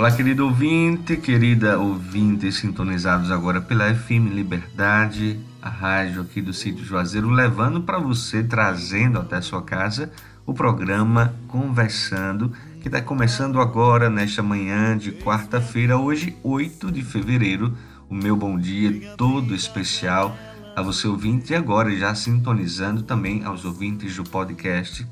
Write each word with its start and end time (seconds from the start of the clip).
Olá, 0.00 0.10
querido 0.10 0.46
ouvinte, 0.46 1.14
querida 1.14 1.78
ouvinte, 1.78 2.50
sintonizados 2.50 3.30
agora 3.30 3.60
pela 3.60 3.94
FM 3.94 4.32
Liberdade, 4.32 5.38
a 5.60 5.68
rádio 5.68 6.22
aqui 6.22 6.40
do 6.40 6.54
sítio 6.54 6.82
Juazeiro, 6.82 7.28
levando 7.28 7.82
para 7.82 7.98
você, 7.98 8.42
trazendo 8.42 9.18
até 9.18 9.36
a 9.36 9.42
sua 9.42 9.60
casa, 9.60 10.10
o 10.46 10.54
programa 10.54 11.34
Conversando, 11.46 12.50
que 12.80 12.88
está 12.88 13.02
começando 13.02 13.60
agora, 13.60 14.08
nesta 14.08 14.42
manhã 14.42 14.96
de 14.96 15.12
quarta-feira, 15.12 15.98
hoje, 15.98 16.34
8 16.42 16.90
de 16.90 17.02
fevereiro. 17.02 17.76
O 18.08 18.14
meu 18.14 18.34
bom 18.34 18.58
dia 18.58 19.14
todo 19.18 19.54
especial 19.54 20.34
a 20.74 20.80
você, 20.80 21.06
ouvinte, 21.08 21.52
e 21.52 21.56
agora 21.56 21.94
já 21.94 22.14
sintonizando 22.14 23.02
também 23.02 23.44
aos 23.44 23.66
ouvintes 23.66 24.16
do 24.16 24.24
podcast. 24.24 25.06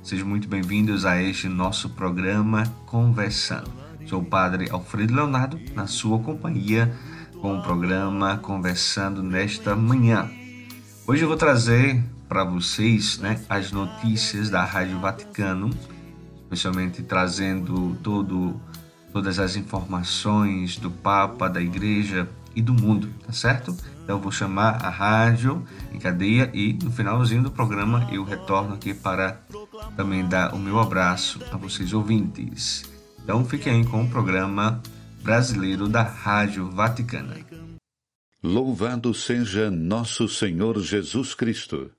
Sejam 0.00 0.28
muito 0.28 0.46
bem-vindos 0.46 1.04
a 1.04 1.20
este 1.20 1.48
nosso 1.48 1.90
programa 1.90 2.62
Conversando. 2.86 3.77
Sou 4.08 4.22
o 4.22 4.24
Padre 4.24 4.70
Alfredo 4.70 5.14
Leonardo, 5.14 5.60
na 5.74 5.86
sua 5.86 6.18
companhia, 6.18 6.90
com 7.42 7.58
o 7.58 7.62
programa 7.62 8.38
Conversando 8.38 9.22
nesta 9.22 9.76
manhã. 9.76 10.30
Hoje 11.06 11.24
eu 11.24 11.28
vou 11.28 11.36
trazer 11.36 12.02
para 12.26 12.42
vocês 12.42 13.18
né, 13.18 13.38
as 13.50 13.70
notícias 13.70 14.48
da 14.48 14.64
Rádio 14.64 14.98
Vaticano, 14.98 15.68
especialmente 16.44 17.02
trazendo 17.02 17.98
todo, 18.02 18.58
todas 19.12 19.38
as 19.38 19.56
informações 19.56 20.78
do 20.78 20.90
Papa, 20.90 21.46
da 21.46 21.60
Igreja 21.60 22.26
e 22.56 22.62
do 22.62 22.72
mundo, 22.72 23.12
tá 23.26 23.32
certo? 23.34 23.76
Então 24.02 24.16
eu 24.16 24.22
vou 24.22 24.32
chamar 24.32 24.82
a 24.82 24.88
rádio 24.88 25.62
em 25.92 25.98
cadeia 25.98 26.50
e 26.54 26.72
no 26.82 26.90
finalzinho 26.90 27.42
do 27.42 27.50
programa 27.50 28.08
eu 28.10 28.24
retorno 28.24 28.72
aqui 28.72 28.94
para 28.94 29.38
também 29.94 30.26
dar 30.26 30.54
o 30.54 30.58
meu 30.58 30.80
abraço 30.80 31.40
a 31.52 31.58
vocês 31.58 31.92
ouvintes. 31.92 32.96
Então 33.28 33.44
fiquem 33.44 33.74
aí 33.74 33.84
com 33.84 34.04
o 34.04 34.08
programa 34.08 34.82
brasileiro 35.22 35.86
da 35.86 36.00
Rádio 36.00 36.70
Vaticana. 36.70 37.36
Louvado 38.42 39.12
seja 39.12 39.70
nosso 39.70 40.26
Senhor 40.26 40.80
Jesus 40.80 41.34
Cristo. 41.34 41.90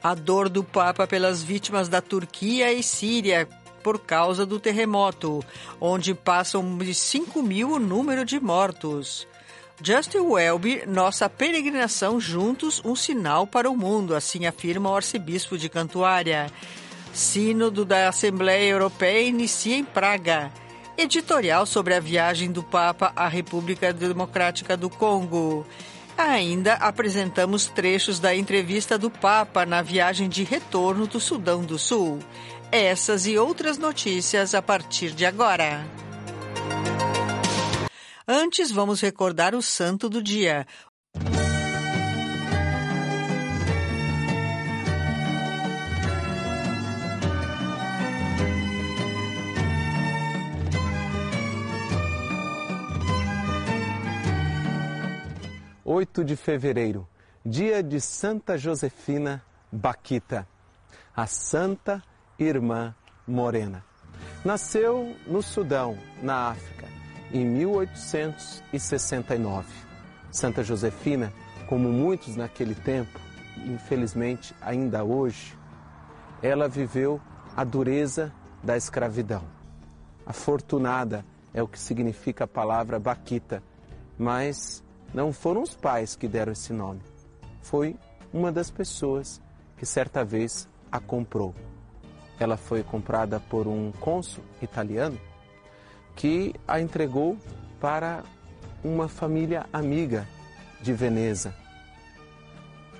A 0.00 0.14
dor 0.14 0.48
do 0.48 0.62
Papa 0.62 1.04
pelas 1.04 1.42
vítimas 1.42 1.88
da 1.88 2.00
Turquia 2.00 2.72
e 2.72 2.80
Síria 2.80 3.48
por 3.82 3.98
causa 3.98 4.46
do 4.46 4.60
terremoto, 4.60 5.44
onde 5.80 6.14
passam 6.14 6.78
de 6.78 6.94
5 6.94 7.42
mil 7.42 7.72
o 7.72 7.80
número 7.80 8.24
de 8.24 8.38
mortos. 8.38 9.26
Justin 9.82 10.18
Welby, 10.18 10.82
nossa 10.86 11.28
peregrinação 11.28 12.20
juntos, 12.20 12.82
um 12.84 12.94
sinal 12.94 13.46
para 13.46 13.70
o 13.70 13.76
mundo, 13.76 14.14
assim 14.14 14.44
afirma 14.44 14.90
o 14.90 14.96
arcebispo 14.96 15.56
de 15.56 15.70
Cantuária. 15.70 16.50
Sínodo 17.14 17.84
da 17.84 18.08
Assembleia 18.08 18.68
Europeia 18.68 19.26
inicia 19.26 19.76
em 19.76 19.84
Praga. 19.84 20.52
Editorial 20.98 21.64
sobre 21.64 21.94
a 21.94 22.00
viagem 22.00 22.52
do 22.52 22.62
Papa 22.62 23.10
à 23.16 23.26
República 23.26 23.90
Democrática 23.90 24.76
do 24.76 24.90
Congo. 24.90 25.66
Ainda 26.16 26.74
apresentamos 26.74 27.66
trechos 27.66 28.20
da 28.20 28.34
entrevista 28.34 28.98
do 28.98 29.10
Papa 29.10 29.64
na 29.64 29.80
viagem 29.80 30.28
de 30.28 30.44
retorno 30.44 31.06
do 31.06 31.18
Sudão 31.18 31.62
do 31.62 31.78
Sul. 31.78 32.18
Essas 32.70 33.26
e 33.26 33.38
outras 33.38 33.78
notícias 33.78 34.54
a 34.54 34.60
partir 34.60 35.12
de 35.12 35.24
agora. 35.24 35.82
Antes, 38.32 38.70
vamos 38.70 39.00
recordar 39.00 39.56
o 39.56 39.60
santo 39.60 40.08
do 40.08 40.22
dia. 40.22 40.64
Oito 55.84 56.24
de 56.24 56.36
fevereiro, 56.36 57.08
dia 57.44 57.82
de 57.82 58.00
Santa 58.00 58.56
Josefina 58.56 59.44
Baquita, 59.72 60.46
a 61.16 61.26
Santa 61.26 62.00
Irmã 62.38 62.94
Morena. 63.26 63.84
Nasceu 64.44 65.16
no 65.26 65.42
Sudão, 65.42 65.98
na 66.22 66.50
África 66.50 66.99
em 67.32 67.44
1869. 67.44 69.66
Santa 70.30 70.62
Josefina, 70.62 71.32
como 71.68 71.90
muitos 71.90 72.36
naquele 72.36 72.74
tempo, 72.74 73.18
infelizmente 73.56 74.54
ainda 74.60 75.02
hoje, 75.04 75.56
ela 76.42 76.68
viveu 76.68 77.20
a 77.56 77.64
dureza 77.64 78.32
da 78.62 78.76
escravidão. 78.76 79.42
Afortunada 80.24 81.24
é 81.52 81.62
o 81.62 81.68
que 81.68 81.78
significa 81.78 82.44
a 82.44 82.48
palavra 82.48 82.98
Baquita, 82.98 83.62
mas 84.18 84.82
não 85.12 85.32
foram 85.32 85.62
os 85.62 85.74
pais 85.74 86.14
que 86.14 86.28
deram 86.28 86.52
esse 86.52 86.72
nome. 86.72 87.00
Foi 87.62 87.96
uma 88.32 88.52
das 88.52 88.70
pessoas 88.70 89.40
que 89.76 89.84
certa 89.84 90.24
vez 90.24 90.68
a 90.90 91.00
comprou. 91.00 91.54
Ela 92.38 92.56
foi 92.56 92.82
comprada 92.82 93.40
por 93.40 93.66
um 93.66 93.92
cônsul 93.92 94.42
italiano 94.62 95.18
que 96.16 96.54
a 96.66 96.80
entregou 96.80 97.38
para 97.80 98.22
uma 98.84 99.08
família 99.08 99.66
amiga 99.72 100.26
de 100.80 100.92
Veneza. 100.92 101.54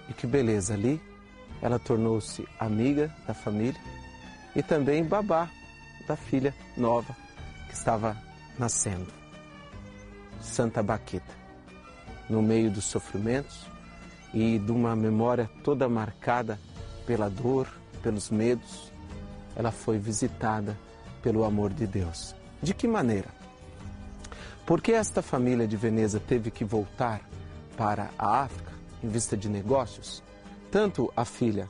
E 0.08 0.12
que 0.12 0.26
beleza 0.26 0.74
ali, 0.74 1.00
ela 1.62 1.78
tornou-se 1.78 2.46
amiga 2.58 3.14
da 3.26 3.34
família 3.34 3.80
e 4.54 4.62
também 4.62 5.04
babá 5.04 5.48
da 6.06 6.16
filha 6.16 6.54
nova 6.76 7.14
que 7.68 7.74
estava 7.74 8.16
nascendo. 8.58 9.06
Santa 10.40 10.82
Baquita, 10.82 11.32
no 12.28 12.42
meio 12.42 12.70
dos 12.70 12.84
sofrimentos 12.84 13.66
e 14.32 14.58
de 14.58 14.72
uma 14.72 14.96
memória 14.96 15.50
toda 15.62 15.88
marcada 15.88 16.58
pela 17.06 17.28
dor, 17.28 17.68
pelos 18.02 18.30
medos, 18.30 18.90
ela 19.54 19.70
foi 19.70 19.98
visitada 19.98 20.76
pelo 21.22 21.44
amor 21.44 21.72
de 21.72 21.86
Deus. 21.86 22.34
De 22.62 22.74
que 22.74 22.86
maneira? 22.86 23.28
Porque 24.66 24.92
esta 24.92 25.22
família 25.22 25.66
de 25.66 25.76
Veneza 25.76 26.20
teve 26.20 26.50
que 26.50 26.64
voltar 26.64 27.22
para 27.76 28.10
a 28.18 28.42
África 28.42 28.72
em 29.02 29.08
vista 29.08 29.36
de 29.36 29.48
negócios? 29.48 30.22
Tanto 30.70 31.10
a 31.16 31.24
filha 31.24 31.68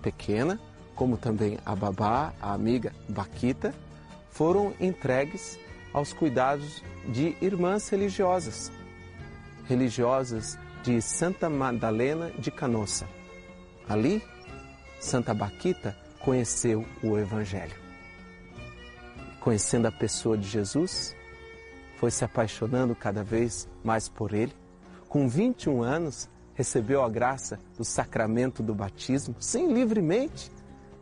pequena, 0.00 0.60
como 0.94 1.16
também 1.16 1.58
a 1.66 1.74
babá, 1.74 2.32
a 2.40 2.52
amiga 2.52 2.92
Baquita, 3.08 3.74
foram 4.30 4.72
entregues 4.78 5.58
aos 5.92 6.12
cuidados 6.12 6.84
de 7.08 7.36
irmãs 7.40 7.88
religiosas, 7.88 8.70
religiosas 9.66 10.56
de 10.84 11.02
Santa 11.02 11.50
Madalena 11.50 12.30
de 12.38 12.50
Canossa. 12.52 13.08
Ali, 13.88 14.22
Santa 15.00 15.34
Baquita 15.34 15.96
conheceu 16.20 16.84
o 17.02 17.18
Evangelho 17.18 17.87
conhecendo 19.40 19.86
a 19.86 19.92
pessoa 19.92 20.36
de 20.36 20.48
Jesus, 20.48 21.16
foi 21.96 22.10
se 22.10 22.24
apaixonando 22.24 22.94
cada 22.94 23.24
vez 23.24 23.68
mais 23.82 24.08
por 24.08 24.32
ele. 24.32 24.54
Com 25.08 25.28
21 25.28 25.82
anos, 25.82 26.28
recebeu 26.54 27.02
a 27.02 27.08
graça 27.08 27.58
do 27.76 27.84
sacramento 27.84 28.62
do 28.62 28.74
batismo, 28.74 29.36
sim, 29.38 29.72
livremente, 29.72 30.50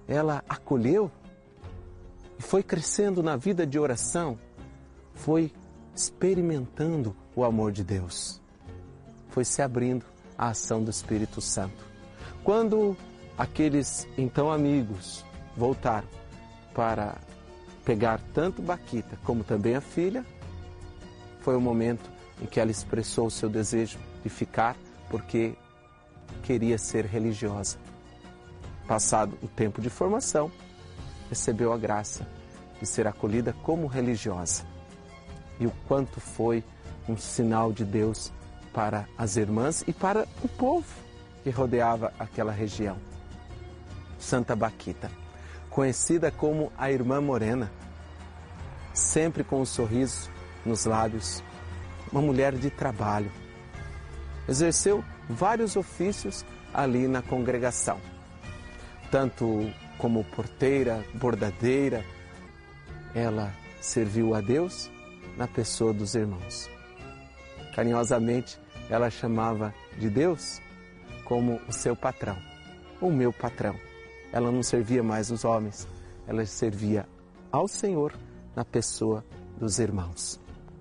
ela 0.07 0.45
acolheu 0.49 1.11
e 2.39 2.43
foi 2.43 2.63
crescendo 2.63 3.23
na 3.23 3.37
vida 3.37 3.67
de 3.67 3.79
oração, 3.79 4.39
foi 5.15 5.53
experimentando 5.95 7.17
o 7.35 7.43
amor 7.43 7.73
de 7.73 7.83
Deus, 7.83 8.41
foi 9.31 9.45
se 9.45 9.63
abrindo 9.63 10.05
à 10.37 10.49
ação 10.49 10.85
do 10.85 10.91
Espírito 10.91 11.41
Santo. 11.41 11.85
Quando 12.45 12.97
aqueles 13.37 14.07
então 14.17 14.53
amigos 14.53 15.25
voltaram 15.57 16.09
para 16.75 17.17
pegar 17.87 18.21
tanto 18.35 18.61
Baquita 18.61 19.17
como 19.23 19.45
também 19.45 19.77
a 19.77 19.81
filha, 19.81 20.27
foi 21.41 21.57
o 21.57 21.61
momento 21.61 22.11
em 22.43 22.47
que 22.47 22.59
ela 22.59 22.71
expressou 22.71 23.29
o 23.29 23.31
seu 23.31 23.49
desejo 23.49 23.97
de 24.25 24.29
ficar 24.29 24.77
porque 25.09 25.55
queria 26.43 26.77
ser 26.77 27.07
religiosa. 27.07 27.79
Passado 28.89 29.39
o 29.41 29.47
tempo 29.47 29.81
de 29.81 29.89
formação, 29.89 30.51
recebeu 31.31 31.73
a 31.73 31.79
graça 31.79 32.27
de 32.81 32.87
ser 32.87 33.07
acolhida 33.07 33.55
como 33.63 33.87
religiosa. 33.87 34.65
E 35.61 35.67
o 35.67 35.73
quanto 35.87 36.21
foi 36.21 36.65
um 37.09 37.17
sinal 37.17 37.73
de 37.73 37.85
Deus 37.85 38.33
para 38.73 39.09
as 39.17 39.37
irmãs 39.37 39.85
e 39.87 39.93
para 39.93 40.27
o 40.43 40.49
povo 40.49 40.93
que 41.45 41.51
rodeava 41.51 42.13
aquela 42.19 42.51
região. 42.51 42.97
Santa 44.19 44.57
Baquita, 44.57 45.09
conhecida 45.77 46.31
como 46.31 46.73
a 46.79 46.91
Irmã 46.91 47.21
Morena, 47.21 47.71
sempre 48.95 49.45
com 49.45 49.61
um 49.61 49.67
sorriso 49.67 50.31
nos 50.65 50.87
lábios, 50.87 51.45
uma 52.11 52.23
mulher 52.23 52.55
de 52.55 52.71
trabalho. 52.71 53.31
Exerceu 54.49 55.05
vários 55.29 55.77
ofícios 55.77 56.47
ali 56.73 57.07
na 57.07 57.21
congregação, 57.21 58.01
tanto 59.11 59.71
como 59.99 60.25
porteira, 60.25 61.05
bordadeira, 61.13 62.03
ela 63.15 63.53
serviu 63.79 64.35
a 64.35 64.41
Deus 64.41 64.91
na 65.37 65.47
pessoa 65.47 65.93
dos 65.93 66.15
irmãos. 66.15 66.71
Carinhosamente, 67.75 68.59
ela 68.89 69.11
chamava 69.11 69.75
de 69.99 70.09
Deus 70.09 70.59
como 71.27 71.61
o 71.69 71.73
seu 71.73 71.95
patrão, 71.95 72.39
o 72.99 73.11
meu 73.11 73.31
patrão. 73.31 73.86
Ela 74.37 74.53
não 74.53 74.63
servia 74.63 75.03
mais 75.03 75.31
os 75.31 75.47
homens, 75.47 75.89
ela 76.27 76.45
servia 76.45 77.09
ao 77.51 77.67
Senhor 77.67 78.13
na 78.55 78.67
pessoa 78.67 79.25
dos 79.59 79.79
irmãos. 79.79 80.39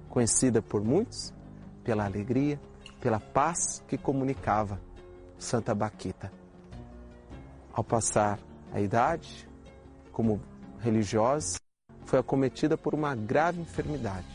Conhecida 0.10 0.62
por 0.62 0.84
muitos 0.84 1.34
pela 1.81 2.04
alegria, 2.04 2.60
pela 3.00 3.18
paz 3.18 3.81
que 3.88 3.98
comunicava 3.98 4.78
Santa 5.40 5.74
Baquita. 5.74 6.30
Ao 7.72 7.81
passar 7.81 8.40
a 8.74 8.81
idade, 8.81 9.48
como 10.12 10.42
religiosa, 10.81 11.58
foi 12.04 12.19
acometida 12.19 12.78
por 12.78 12.94
uma 12.94 13.16
grave 13.16 13.62
enfermidade. 13.62 14.28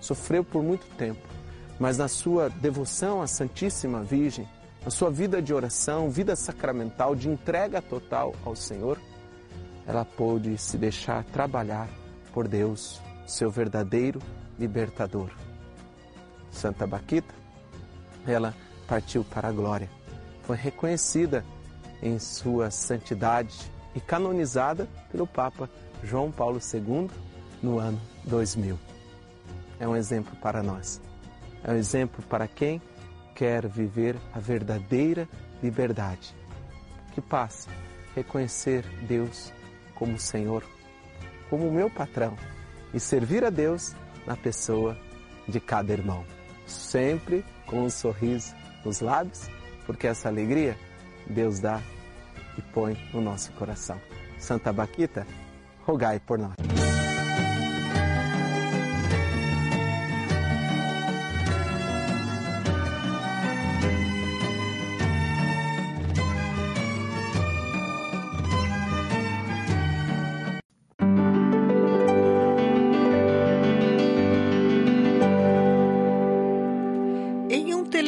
Sofreu 0.00 0.42
por 0.42 0.64
muito 0.64 0.84
tempo, 0.96 1.22
mas 1.78 1.98
na 1.98 2.08
sua 2.08 2.50
devoção 2.50 3.22
à 3.22 3.28
Santíssima 3.28 4.02
Virgem, 4.02 4.48
na 4.84 4.90
sua 4.90 5.10
vida 5.10 5.40
de 5.40 5.54
oração, 5.54 6.10
vida 6.10 6.36
sacramental, 6.36 7.16
de 7.16 7.28
entrega 7.28 7.80
total 7.80 8.34
ao 8.44 8.54
Senhor, 8.54 9.00
ela 9.86 10.04
pôde 10.04 10.58
se 10.58 10.76
deixar 10.76 11.24
trabalhar 11.24 11.88
por 12.32 12.46
Deus, 12.46 13.00
seu 13.26 13.50
verdadeiro 13.50 14.20
libertador. 14.58 15.30
Santa 16.50 16.86
Baquita, 16.86 17.34
ela 18.26 18.54
partiu 18.86 19.24
para 19.24 19.48
a 19.48 19.52
glória. 19.52 19.88
Foi 20.42 20.56
reconhecida 20.56 21.44
em 22.02 22.18
sua 22.18 22.70
santidade 22.70 23.72
e 23.94 24.00
canonizada 24.00 24.86
pelo 25.10 25.26
Papa 25.26 25.68
João 26.02 26.30
Paulo 26.30 26.60
II 26.72 27.08
no 27.62 27.78
ano 27.78 28.00
2000. 28.24 28.78
É 29.80 29.88
um 29.88 29.96
exemplo 29.96 30.36
para 30.36 30.62
nós. 30.62 31.00
É 31.62 31.72
um 31.72 31.76
exemplo 31.76 32.22
para 32.28 32.46
quem 32.46 32.80
quer 33.34 33.66
viver 33.66 34.16
a 34.32 34.38
verdadeira 34.38 35.28
liberdade. 35.62 36.34
Que 37.12 37.20
passa 37.20 37.68
reconhecer 38.14 38.84
Deus 39.06 39.52
como 39.94 40.18
Senhor, 40.18 40.64
como 41.50 41.70
meu 41.70 41.90
patrão 41.90 42.36
e 42.92 43.00
servir 43.00 43.44
a 43.44 43.50
Deus 43.50 43.94
na 44.26 44.36
pessoa 44.36 44.96
de 45.46 45.60
cada 45.60 45.92
irmão. 45.92 46.24
Sempre 46.66 47.44
com 47.66 47.82
um 47.82 47.90
sorriso 47.90 48.54
nos 48.84 49.00
lábios, 49.00 49.48
porque 49.84 50.06
essa 50.06 50.28
alegria 50.28 50.76
Deus 51.26 51.60
dá 51.60 51.80
e 52.56 52.62
põe 52.62 52.96
no 53.12 53.20
nosso 53.20 53.52
coração. 53.52 54.00
Santa 54.38 54.72
Baquita, 54.72 55.26
rogai 55.84 56.20
por 56.20 56.38
nós. 56.38 56.54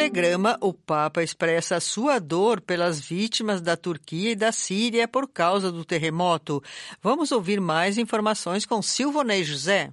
Telegrama, 0.06 0.56
o 0.60 0.72
Papa 0.72 1.20
expressa 1.20 1.80
sua 1.80 2.20
dor 2.20 2.60
pelas 2.60 3.00
vítimas 3.00 3.60
da 3.60 3.76
Turquia 3.76 4.30
e 4.30 4.36
da 4.36 4.52
Síria 4.52 5.08
por 5.08 5.28
causa 5.28 5.72
do 5.72 5.84
terremoto. 5.84 6.62
Vamos 7.02 7.32
ouvir 7.32 7.60
mais 7.60 7.98
informações 7.98 8.64
com 8.64 8.80
Silvonei 8.80 9.42
José. 9.42 9.92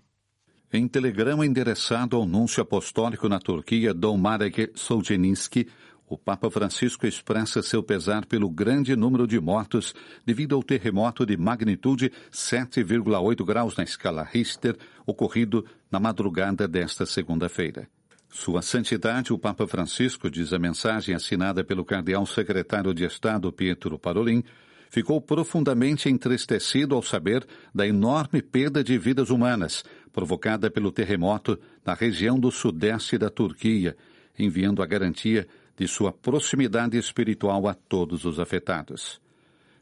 Em 0.72 0.88
telegrama 0.88 1.46
endereçado 1.46 2.16
ao 2.16 2.28
núncio 2.28 2.62
apostólico 2.62 3.28
na 3.28 3.40
Turquia, 3.40 3.92
Dom 3.92 4.18
Marek 4.18 4.72
Solzhenitsky, 4.76 5.68
o 6.08 6.16
Papa 6.16 6.50
Francisco 6.52 7.08
expressa 7.08 7.64
seu 7.64 7.82
pesar 7.82 8.26
pelo 8.28 8.50
grande 8.52 8.96
número 8.96 9.26
de 9.26 9.40
mortos 9.40 9.96
devido 10.24 10.54
ao 10.54 10.62
terremoto 10.62 11.26
de 11.26 11.36
magnitude 11.36 12.12
7,8 12.32 13.44
graus 13.44 13.76
na 13.76 13.84
escala 13.84 14.22
Richter 14.22 14.78
ocorrido 15.08 15.66
na 15.92 16.00
madrugada 16.00 16.68
desta 16.68 17.04
segunda-feira. 17.04 17.88
Sua 18.34 18.64
Santidade, 18.64 19.32
o 19.32 19.38
Papa 19.38 19.68
Francisco, 19.68 20.28
diz 20.28 20.52
a 20.54 20.58
mensagem 20.58 21.14
assinada 21.14 21.64
pelo 21.64 21.86
cardeal 21.86 22.26
secretário 22.26 22.92
de 22.92 23.06
Estado 23.06 23.52
Pietro 23.52 23.98
Parolin, 24.00 24.44
ficou 24.90 25.22
profundamente 25.22 26.10
entristecido 26.10 26.96
ao 26.96 27.04
saber 27.04 27.46
da 27.74 27.88
enorme 27.88 28.42
perda 28.42 28.84
de 28.84 28.98
vidas 28.98 29.30
humanas 29.30 29.86
provocada 30.12 30.72
pelo 30.72 30.92
terremoto 30.92 31.60
na 31.86 31.94
região 31.94 32.40
do 32.40 32.50
sudeste 32.50 33.20
da 33.20 33.30
Turquia, 33.30 33.96
enviando 34.38 34.82
a 34.82 34.88
garantia 34.88 35.48
de 35.78 35.88
sua 35.88 36.12
proximidade 36.12 36.98
espiritual 36.98 37.68
a 37.68 37.76
todos 37.76 38.26
os 38.26 38.40
afetados. 38.40 39.22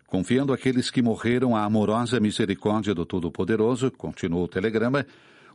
Confiando 0.06 0.52
aqueles 0.52 0.92
que 0.92 1.02
morreram 1.02 1.56
à 1.56 1.64
amorosa 1.64 2.20
misericórdia 2.20 2.94
do 2.94 3.06
Todo-Poderoso, 3.06 3.90
continuou 3.92 4.44
o 4.44 4.50
telegrama, 4.50 5.06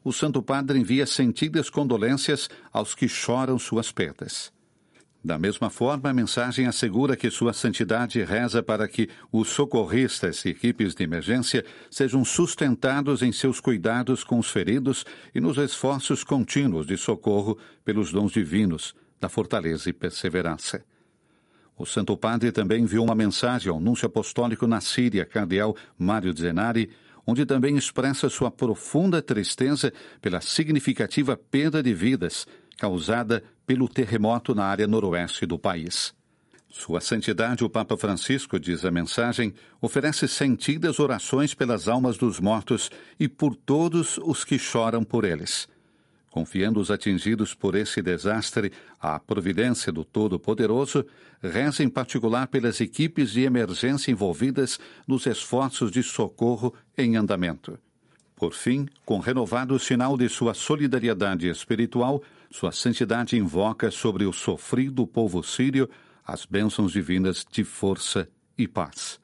o 0.07 0.13
Santo 0.13 0.41
Padre 0.41 0.79
envia 0.79 1.05
sentidas 1.05 1.69
condolências 1.69 2.49
aos 2.73 2.95
que 2.95 3.09
choram 3.09 3.59
suas 3.59 3.91
perdas. 3.91 4.53
Da 5.23 5.37
mesma 5.37 5.69
forma, 5.69 6.09
a 6.09 6.15
mensagem 6.15 6.69
assegura 6.69 7.17
que 7.17 7.29
Sua 7.29 7.53
Santidade 7.53 8.23
reza 8.23 8.63
para 8.63 8.87
que 8.87 9.09
os 9.33 9.49
socorristas 9.49 10.45
e 10.45 10.51
equipes 10.51 10.95
de 10.95 11.03
emergência 11.03 11.65
sejam 11.91 12.25
sustentados 12.25 13.21
em 13.21 13.33
seus 13.33 13.59
cuidados 13.59 14.23
com 14.23 14.39
os 14.39 14.49
feridos 14.49 15.05
e 15.35 15.41
nos 15.41 15.59
esforços 15.59 16.23
contínuos 16.23 16.87
de 16.87 16.97
socorro 16.97 17.59
pelos 17.85 18.13
dons 18.13 18.31
divinos 18.31 18.95
da 19.21 19.29
fortaleza 19.29 19.91
e 19.91 19.93
perseverança. 19.93 20.85
O 21.77 21.85
Santo 21.85 22.17
Padre 22.17 22.53
também 22.53 22.85
enviou 22.85 23.05
uma 23.05 23.15
mensagem 23.17 23.73
ao 23.73 23.81
Núncio 23.81 24.07
Apostólico 24.07 24.69
na 24.69 24.81
Síria, 24.81 25.27
Cardeal 25.27 25.77
Mário 25.99 26.33
Zenari, 26.33 26.91
onde 27.27 27.45
também 27.45 27.77
expressa 27.77 28.29
sua 28.29 28.51
profunda 28.51 29.21
tristeza 29.21 29.93
pela 30.21 30.41
significativa 30.41 31.37
perda 31.37 31.83
de 31.83 31.93
vidas 31.93 32.47
causada 32.79 33.43
pelo 33.67 33.89
terremoto 33.89 34.55
na 34.55 34.65
área 34.65 34.87
noroeste 34.87 35.45
do 35.47 35.59
país. 35.59 36.15
Sua 36.69 37.01
Santidade, 37.01 37.65
o 37.65 37.71
Papa 37.71 37.97
Francisco, 37.97 38.61
diz 38.61 38.85
a 38.85 38.91
mensagem, 38.91 39.55
oferece 39.81 40.29
sentidas 40.29 41.01
orações 41.01 41.55
pelas 41.55 41.89
almas 41.89 42.19
dos 42.19 42.39
mortos 42.39 42.91
e 43.19 43.29
por 43.29 43.57
todos 43.57 44.19
os 44.19 44.45
que 44.45 44.59
choram 44.59 45.03
por 45.03 45.25
eles 45.25 45.67
confiando 46.37 46.79
os 46.79 46.91
atingidos 46.91 47.55
por 47.55 47.75
esse 47.75 48.03
desastre 48.03 48.71
à 49.01 49.19
providência 49.19 49.91
do 49.91 50.05
Todo-Poderoso, 50.05 51.03
reza 51.43 51.83
em 51.83 51.89
particular 51.89 52.47
pelas 52.47 52.79
equipes 52.79 53.31
de 53.31 53.41
emergência 53.41 54.11
envolvidas 54.11 54.79
nos 55.09 55.25
esforços 55.25 55.91
de 55.91 56.03
socorro 56.03 56.75
em 56.95 57.17
andamento. 57.17 57.79
Por 58.37 58.53
fim, 58.53 58.87
com 59.03 59.19
renovado 59.19 59.79
sinal 59.79 60.15
de 60.15 60.29
sua 60.29 60.53
solidariedade 60.53 61.49
espiritual, 61.49 62.23
sua 62.51 62.71
santidade 62.71 63.39
invoca 63.39 63.91
sobre 63.91 64.27
o 64.27 64.33
sofrido 64.33 65.07
povo 65.07 65.43
sírio 65.43 65.89
as 66.23 66.45
bênçãos 66.45 66.93
divinas 66.93 67.47
de 67.51 67.65
força 67.65 68.29
e 68.59 68.69
paz. 68.69 69.19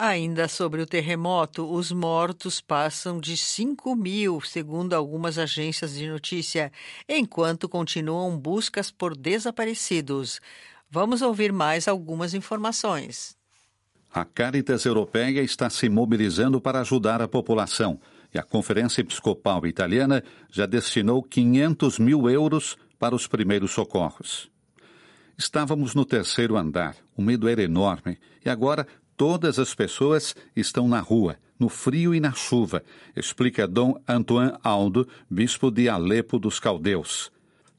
Ainda 0.00 0.46
sobre 0.46 0.80
o 0.80 0.86
terremoto, 0.86 1.68
os 1.68 1.90
mortos 1.90 2.60
passam 2.60 3.18
de 3.18 3.36
5 3.36 3.96
mil, 3.96 4.40
segundo 4.40 4.94
algumas 4.94 5.38
agências 5.38 5.94
de 5.94 6.06
notícia, 6.06 6.70
enquanto 7.08 7.68
continuam 7.68 8.38
buscas 8.38 8.92
por 8.92 9.16
desaparecidos. 9.16 10.40
Vamos 10.88 11.20
ouvir 11.20 11.52
mais 11.52 11.88
algumas 11.88 12.32
informações. 12.32 13.36
A 14.14 14.24
Caritas 14.24 14.84
Europeia 14.84 15.42
está 15.42 15.68
se 15.68 15.88
mobilizando 15.88 16.60
para 16.60 16.80
ajudar 16.80 17.20
a 17.20 17.26
população 17.26 18.00
e 18.32 18.38
a 18.38 18.42
Conferência 18.44 19.00
Episcopal 19.00 19.66
Italiana 19.66 20.22
já 20.48 20.64
destinou 20.64 21.24
500 21.24 21.98
mil 21.98 22.30
euros 22.30 22.76
para 23.00 23.16
os 23.16 23.26
primeiros 23.26 23.72
socorros. 23.72 24.48
Estávamos 25.36 25.92
no 25.92 26.04
terceiro 26.04 26.56
andar, 26.56 26.96
o 27.16 27.22
medo 27.22 27.48
era 27.48 27.62
enorme 27.62 28.16
e 28.44 28.48
agora 28.48 28.86
Todas 29.18 29.58
as 29.58 29.74
pessoas 29.74 30.36
estão 30.54 30.86
na 30.86 31.00
rua, 31.00 31.38
no 31.58 31.68
frio 31.68 32.14
e 32.14 32.20
na 32.20 32.30
chuva, 32.30 32.84
explica 33.16 33.66
Dom 33.66 34.00
Antoine 34.06 34.52
Aldo, 34.62 35.08
bispo 35.28 35.72
de 35.72 35.88
Alepo 35.88 36.38
dos 36.38 36.60
Caldeus. 36.60 37.32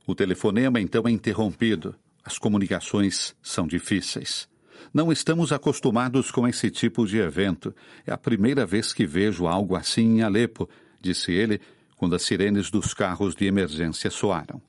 O 0.05 0.13
telefonema 0.13 0.81
então 0.81 1.07
é 1.07 1.11
interrompido. 1.11 1.95
As 2.25 2.37
comunicações 2.37 3.33
são 3.41 3.65
difíceis. 3.65 4.49
Não 4.93 5.13
estamos 5.13 5.53
acostumados 5.53 6.29
com 6.29 6.45
esse 6.45 6.69
tipo 6.69 7.07
de 7.07 7.19
evento. 7.19 7.73
É 8.05 8.11
a 8.11 8.17
primeira 8.17 8.65
vez 8.65 8.91
que 8.91 9.05
vejo 9.05 9.47
algo 9.47 9.77
assim 9.77 10.17
em 10.17 10.21
Alepo, 10.23 10.69
disse 10.99 11.31
ele, 11.31 11.61
quando 11.95 12.17
as 12.17 12.23
sirenes 12.23 12.69
dos 12.69 12.93
carros 12.93 13.33
de 13.33 13.45
emergência 13.45 14.11
soaram. 14.11 14.61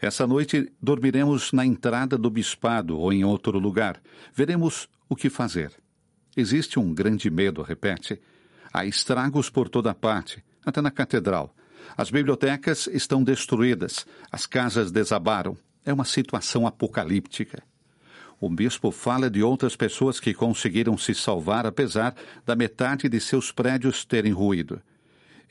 Essa 0.00 0.26
noite 0.26 0.68
dormiremos 0.82 1.52
na 1.52 1.64
entrada 1.64 2.18
do 2.18 2.28
bispado 2.28 2.98
ou 2.98 3.12
em 3.12 3.24
outro 3.24 3.56
lugar. 3.60 4.02
Veremos 4.34 4.88
o 5.08 5.16
que 5.16 5.30
fazer? 5.30 5.72
Existe 6.36 6.78
um 6.78 6.92
grande 6.92 7.30
medo, 7.30 7.62
repete. 7.62 8.20
Há 8.72 8.84
estragos 8.84 9.48
por 9.48 9.68
toda 9.68 9.94
parte, 9.94 10.44
até 10.64 10.80
na 10.80 10.90
catedral. 10.90 11.54
As 11.96 12.10
bibliotecas 12.10 12.86
estão 12.88 13.22
destruídas, 13.22 14.06
as 14.30 14.46
casas 14.46 14.90
desabaram. 14.90 15.56
É 15.84 15.92
uma 15.92 16.04
situação 16.04 16.66
apocalíptica. 16.66 17.62
O 18.40 18.50
bispo 18.50 18.90
fala 18.90 19.30
de 19.30 19.42
outras 19.42 19.76
pessoas 19.76 20.20
que 20.20 20.34
conseguiram 20.34 20.98
se 20.98 21.14
salvar 21.14 21.64
apesar 21.64 22.14
da 22.44 22.54
metade 22.54 23.08
de 23.08 23.18
seus 23.20 23.50
prédios 23.50 24.04
terem 24.04 24.32
ruído. 24.32 24.82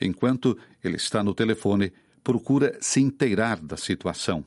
Enquanto 0.00 0.56
ele 0.84 0.96
está 0.96 1.24
no 1.24 1.34
telefone, 1.34 1.92
procura 2.22 2.76
se 2.80 3.00
inteirar 3.00 3.60
da 3.60 3.76
situação. 3.76 4.44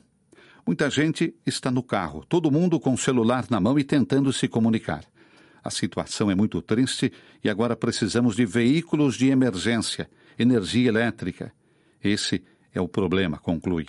Muita 0.66 0.90
gente 0.90 1.34
está 1.46 1.70
no 1.70 1.82
carro, 1.82 2.24
todo 2.28 2.50
mundo 2.50 2.78
com 2.78 2.92
o 2.92 2.98
celular 2.98 3.46
na 3.50 3.58
mão 3.60 3.78
e 3.78 3.84
tentando 3.84 4.32
se 4.32 4.46
comunicar. 4.46 5.04
A 5.62 5.70
situação 5.70 6.30
é 6.30 6.34
muito 6.34 6.60
triste 6.62 7.12
e 7.42 7.48
agora 7.48 7.76
precisamos 7.76 8.36
de 8.36 8.46
veículos 8.46 9.16
de 9.16 9.28
emergência, 9.28 10.08
energia 10.38 10.88
elétrica. 10.88 11.52
Esse 12.02 12.42
é 12.72 12.80
o 12.80 12.88
problema, 12.88 13.38
conclui. 13.38 13.86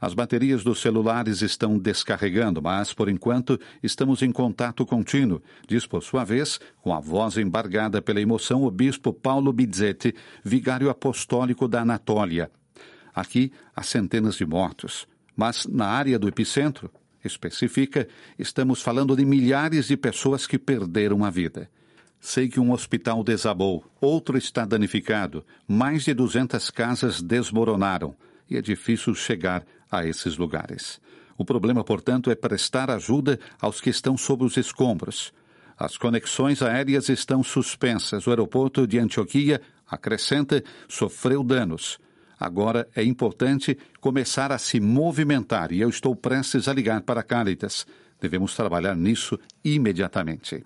As 0.00 0.14
baterias 0.14 0.64
dos 0.64 0.80
celulares 0.80 1.42
estão 1.42 1.78
descarregando, 1.78 2.62
mas, 2.62 2.94
por 2.94 3.10
enquanto, 3.10 3.60
estamos 3.82 4.22
em 4.22 4.32
contato 4.32 4.86
contínuo, 4.86 5.42
diz 5.68 5.86
por 5.86 6.02
sua 6.02 6.24
vez, 6.24 6.58
com 6.80 6.94
a 6.94 7.00
voz 7.00 7.36
embargada 7.36 8.00
pela 8.00 8.20
emoção, 8.20 8.64
o 8.64 8.70
bispo 8.70 9.12
Paulo 9.12 9.52
Bizzetti, 9.52 10.14
vigário 10.42 10.88
apostólico 10.88 11.68
da 11.68 11.82
Anatólia. 11.82 12.50
Aqui 13.14 13.52
há 13.76 13.82
centenas 13.82 14.36
de 14.36 14.46
mortos 14.46 15.06
mas 15.36 15.66
na 15.66 15.86
área 15.86 16.18
do 16.18 16.28
epicentro, 16.28 16.90
especifica, 17.24 18.08
estamos 18.38 18.82
falando 18.82 19.16
de 19.16 19.24
milhares 19.24 19.88
de 19.88 19.96
pessoas 19.96 20.46
que 20.46 20.58
perderam 20.58 21.24
a 21.24 21.30
vida. 21.30 21.70
Sei 22.20 22.48
que 22.48 22.60
um 22.60 22.72
hospital 22.72 23.24
desabou, 23.24 23.84
outro 24.00 24.36
está 24.36 24.64
danificado, 24.64 25.44
mais 25.66 26.04
de 26.04 26.12
200 26.12 26.70
casas 26.70 27.22
desmoronaram 27.22 28.14
e 28.48 28.56
é 28.56 28.62
difícil 28.62 29.14
chegar 29.14 29.64
a 29.90 30.04
esses 30.04 30.36
lugares. 30.36 31.00
O 31.38 31.44
problema, 31.44 31.82
portanto, 31.82 32.30
é 32.30 32.34
prestar 32.34 32.90
ajuda 32.90 33.40
aos 33.58 33.80
que 33.80 33.88
estão 33.88 34.16
sob 34.16 34.44
os 34.44 34.58
escombros. 34.58 35.32
As 35.78 35.96
conexões 35.96 36.60
aéreas 36.60 37.08
estão 37.08 37.42
suspensas. 37.42 38.26
O 38.26 38.30
aeroporto 38.30 38.86
de 38.86 38.98
Antioquia, 38.98 39.62
acrescenta, 39.88 40.62
sofreu 40.86 41.42
danos. 41.42 41.98
Agora 42.40 42.88
é 42.96 43.04
importante 43.04 43.76
começar 44.00 44.50
a 44.50 44.56
se 44.56 44.80
movimentar 44.80 45.72
e 45.72 45.80
eu 45.82 45.90
estou 45.90 46.16
prestes 46.16 46.68
a 46.68 46.72
ligar 46.72 47.02
para 47.02 47.20
a 47.20 47.22
Caritas. 47.22 47.86
Devemos 48.18 48.56
trabalhar 48.56 48.96
nisso 48.96 49.38
imediatamente. 49.62 50.64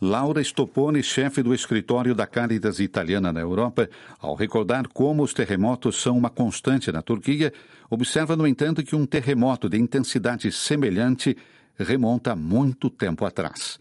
Laura 0.00 0.42
Stopone, 0.42 1.02
chefe 1.02 1.42
do 1.42 1.52
escritório 1.52 2.14
da 2.14 2.28
Caritas 2.28 2.78
Italiana 2.78 3.32
na 3.32 3.40
Europa, 3.40 3.90
ao 4.20 4.36
recordar 4.36 4.86
como 4.88 5.22
os 5.24 5.34
terremotos 5.34 6.00
são 6.00 6.16
uma 6.16 6.30
constante 6.30 6.90
na 6.92 7.02
Turquia, 7.02 7.52
observa, 7.90 8.34
no 8.36 8.46
entanto, 8.46 8.82
que 8.82 8.96
um 8.96 9.04
terremoto 9.04 9.68
de 9.68 9.76
intensidade 9.76 10.50
semelhante 10.52 11.36
remonta 11.76 12.34
muito 12.34 12.88
tempo 12.88 13.26
atrás. 13.26 13.78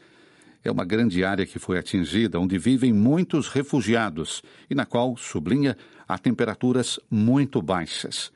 É 0.63 0.71
uma 0.71 0.83
grande 0.83 1.23
área 1.23 1.45
que 1.45 1.57
foi 1.57 1.77
atingida, 1.77 2.39
onde 2.39 2.57
vivem 2.57 2.91
muitos 2.91 3.47
refugiados 3.47 4.41
e 4.69 4.75
na 4.75 4.85
qual, 4.85 5.15
sublinha, 5.15 5.77
há 6.07 6.17
temperaturas 6.17 6.99
muito 7.09 7.61
baixas. 7.61 8.31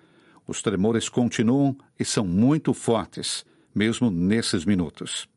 Os 0.48 0.62
tremores 0.62 1.10
continuam 1.10 1.76
e 2.00 2.06
são 2.06 2.26
muito 2.26 2.74
fortes, 2.74 3.46
mesmo 3.74 4.10
nesses 4.10 4.66
minutos. 4.66 5.28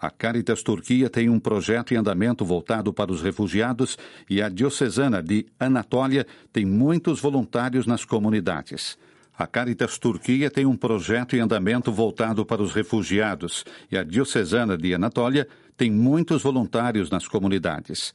A 0.00 0.10
Caritas 0.10 0.62
Turquia 0.62 1.10
tem 1.10 1.28
um 1.28 1.40
projeto 1.40 1.92
em 1.92 1.96
andamento 1.96 2.44
voltado 2.44 2.92
para 2.92 3.10
os 3.10 3.20
refugiados 3.20 3.98
e 4.30 4.40
a 4.40 4.48
Diocesana 4.48 5.20
de 5.20 5.46
Anatólia 5.58 6.24
tem 6.52 6.64
muitos 6.64 7.20
voluntários 7.20 7.84
nas 7.84 8.04
comunidades. 8.04 8.96
A 9.36 9.44
Caritas 9.44 9.98
Turquia 9.98 10.50
tem 10.50 10.66
um 10.66 10.76
projeto 10.76 11.34
em 11.34 11.40
andamento 11.40 11.90
voltado 11.90 12.46
para 12.46 12.62
os 12.62 12.72
refugiados 12.72 13.64
e 13.90 13.98
a 13.98 14.04
Diocesana 14.04 14.76
de 14.76 14.94
Anatólia 14.94 15.48
tem 15.78 15.92
muitos 15.92 16.42
voluntários 16.42 17.08
nas 17.08 17.28
comunidades. 17.28 18.12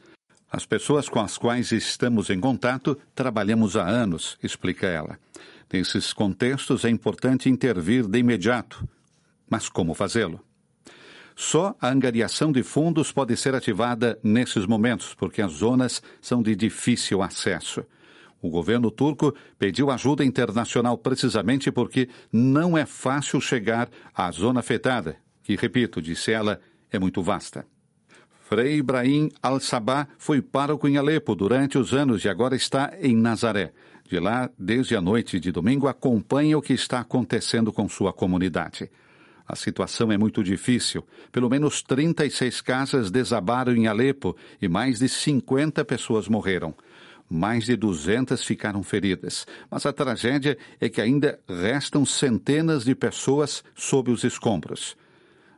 As 0.51 0.65
pessoas 0.65 1.07
com 1.07 1.21
as 1.21 1.37
quais 1.37 1.71
estamos 1.71 2.29
em 2.29 2.39
contato 2.39 2.95
trabalhamos 3.15 3.77
há 3.77 3.87
anos, 3.87 4.37
explica 4.43 4.85
ela. 4.85 5.17
Nesses 5.71 6.13
contextos 6.13 6.85
é 6.85 6.89
importante 6.89 7.49
intervir 7.49 8.05
de 8.05 8.19
imediato. 8.19 8.87
Mas 9.49 9.69
como 9.69 9.95
fazê-lo? 9.95 10.41
Só 11.35 11.75
a 11.81 11.89
angariação 11.89 12.51
de 12.51 12.61
fundos 12.61 13.11
pode 13.11 13.35
ser 13.37 13.55
ativada 13.55 14.19
nesses 14.21 14.67
momentos, 14.67 15.15
porque 15.15 15.41
as 15.41 15.53
zonas 15.53 16.03
são 16.21 16.43
de 16.43 16.55
difícil 16.55 17.23
acesso. 17.23 17.83
O 18.41 18.49
governo 18.49 18.91
turco 18.91 19.33
pediu 19.57 19.89
ajuda 19.89 20.23
internacional 20.23 20.97
precisamente 20.97 21.71
porque 21.71 22.09
não 22.31 22.77
é 22.77 22.85
fácil 22.85 23.39
chegar 23.39 23.89
à 24.13 24.29
zona 24.31 24.59
afetada, 24.59 25.15
que, 25.41 25.55
repito, 25.55 26.01
disse 26.01 26.31
ela, 26.31 26.59
é 26.93 26.99
muito 26.99 27.21
vasta. 27.21 27.65
Frei 28.47 28.77
Ibrahim 28.77 29.31
al-Sabah 29.41 30.07
foi 30.17 30.41
pároco 30.41 30.87
em 30.87 30.95
Alepo 30.95 31.33
durante 31.33 31.77
os 31.77 31.93
anos 31.93 32.23
e 32.23 32.29
agora 32.29 32.55
está 32.55 32.93
em 33.01 33.15
Nazaré. 33.15 33.73
De 34.07 34.19
lá, 34.19 34.49
desde 34.59 34.95
a 34.95 35.01
noite 35.01 35.39
de 35.39 35.51
domingo, 35.51 35.87
acompanha 35.87 36.57
o 36.57 36.61
que 36.61 36.73
está 36.73 36.99
acontecendo 36.99 37.73
com 37.73 37.89
sua 37.89 38.13
comunidade. 38.13 38.91
A 39.47 39.55
situação 39.55 40.11
é 40.11 40.17
muito 40.17 40.43
difícil. 40.43 41.03
Pelo 41.31 41.49
menos 41.49 41.81
36 41.81 42.61
casas 42.61 43.09
desabaram 43.09 43.73
em 43.73 43.87
Alepo 43.87 44.35
e 44.61 44.67
mais 44.67 44.99
de 44.99 45.09
50 45.09 45.83
pessoas 45.83 46.27
morreram. 46.27 46.75
Mais 47.29 47.65
de 47.65 47.75
200 47.75 48.43
ficaram 48.43 48.83
feridas. 48.83 49.47
Mas 49.71 49.85
a 49.85 49.93
tragédia 49.93 50.57
é 50.79 50.87
que 50.87 51.01
ainda 51.01 51.39
restam 51.47 52.05
centenas 52.05 52.83
de 52.83 52.93
pessoas 52.93 53.63
sob 53.73 54.11
os 54.11 54.23
escombros. 54.23 54.95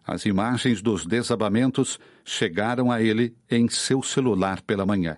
As 0.05 0.25
imagens 0.25 0.81
dos 0.81 1.05
desabamentos 1.05 1.99
chegaram 2.23 2.91
a 2.91 3.01
ele 3.01 3.35
em 3.49 3.67
seu 3.67 4.03
celular 4.03 4.61
pela 4.61 4.85
manhã. 4.85 5.17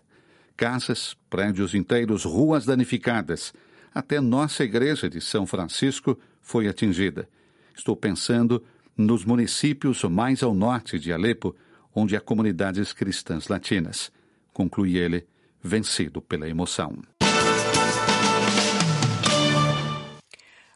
Casas, 0.56 1.15
prédios 1.29 1.75
inteiros, 1.75 2.24
ruas 2.24 2.65
danificadas. 2.65 3.53
Até 3.94 4.22
nossa 4.22 4.63
igreja 4.63 5.10
de 5.10 5.20
São 5.20 5.46
Francisco 5.46 6.17
foi 6.41 6.67
atingida. 6.67 7.27
Estou 7.75 7.96
pensando 7.96 8.63
nos 8.96 9.25
municípios 9.25 10.03
mais 10.03 10.41
ao 10.41 10.56
norte 10.56 10.98
de 10.98 11.12
Alepo, 11.12 11.56
onde 11.94 12.15
há 12.15 12.22
comunidades 12.22 12.94
cristãs 12.94 13.48
latinas. 13.48 14.12
Conclui 14.53 14.98
ele, 14.98 15.27
vencido 15.62 16.22
pela 16.22 16.48
emoção. 16.48 16.98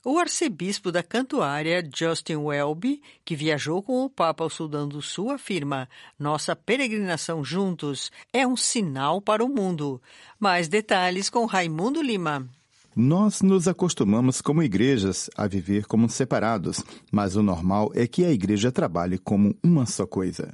O 0.03 0.17
arcebispo 0.17 0.91
da 0.91 1.03
Cantuária, 1.03 1.88
Justin 1.96 2.38
Welby, 2.38 3.03
que 3.24 3.36
viajou 3.36 3.84
com 3.84 4.03
o 4.03 4.10
Papa 4.10 4.43
ao 4.43 4.50
Sudão 4.50 4.88
do 4.88 5.00
Sul, 5.00 5.29
afirma: 5.29 5.88
Nossa 6.17 6.55
peregrinação 6.55 7.43
juntos 7.43 8.12
é 8.34 8.46
um 8.48 8.58
sinal 8.58 9.22
para 9.22 9.46
o 9.46 9.48
mundo. 9.48 10.01
Mais 10.39 10.67
detalhes 10.67 11.29
com 11.29 11.46
Raimundo 11.46 12.01
Lima. 12.01 12.50
Nós 12.96 13.43
nos 13.43 13.67
acostumamos 13.67 14.41
como 14.41 14.63
igrejas 14.63 15.29
a 15.38 15.46
viver 15.46 15.86
como 15.86 16.10
separados, 16.10 16.84
mas 17.12 17.36
o 17.36 17.43
normal 17.43 17.91
é 17.93 18.08
que 18.08 18.25
a 18.25 18.31
igreja 18.31 18.72
trabalhe 18.72 19.20
como 19.20 19.55
uma 19.63 19.86
só 19.86 20.08
coisa. 20.08 20.51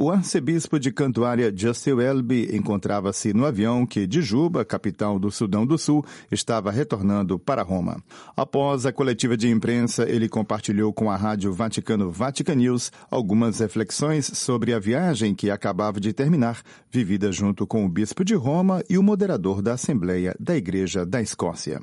O 0.00 0.12
arcebispo 0.12 0.78
de 0.78 0.92
Cantuária, 0.92 1.52
Justin 1.52 1.94
Welby, 1.94 2.54
encontrava-se 2.54 3.34
no 3.34 3.44
avião 3.44 3.84
que, 3.84 4.06
de 4.06 4.22
Juba, 4.22 4.64
capital 4.64 5.18
do 5.18 5.28
Sudão 5.28 5.66
do 5.66 5.76
Sul, 5.76 6.04
estava 6.30 6.70
retornando 6.70 7.36
para 7.36 7.64
Roma. 7.64 8.00
Após 8.36 8.86
a 8.86 8.92
coletiva 8.92 9.36
de 9.36 9.50
imprensa, 9.50 10.08
ele 10.08 10.28
compartilhou 10.28 10.92
com 10.92 11.10
a 11.10 11.16
rádio 11.16 11.52
Vaticano 11.52 12.12
Vatican 12.12 12.54
News 12.54 12.92
algumas 13.10 13.58
reflexões 13.58 14.26
sobre 14.26 14.72
a 14.72 14.78
viagem 14.78 15.34
que 15.34 15.50
acabava 15.50 15.98
de 15.98 16.12
terminar, 16.12 16.62
vivida 16.92 17.32
junto 17.32 17.66
com 17.66 17.84
o 17.84 17.88
bispo 17.88 18.24
de 18.24 18.36
Roma 18.36 18.84
e 18.88 18.96
o 18.96 19.02
moderador 19.02 19.60
da 19.60 19.72
Assembleia 19.72 20.32
da 20.38 20.56
Igreja 20.56 21.04
da 21.04 21.20
Escócia. 21.20 21.82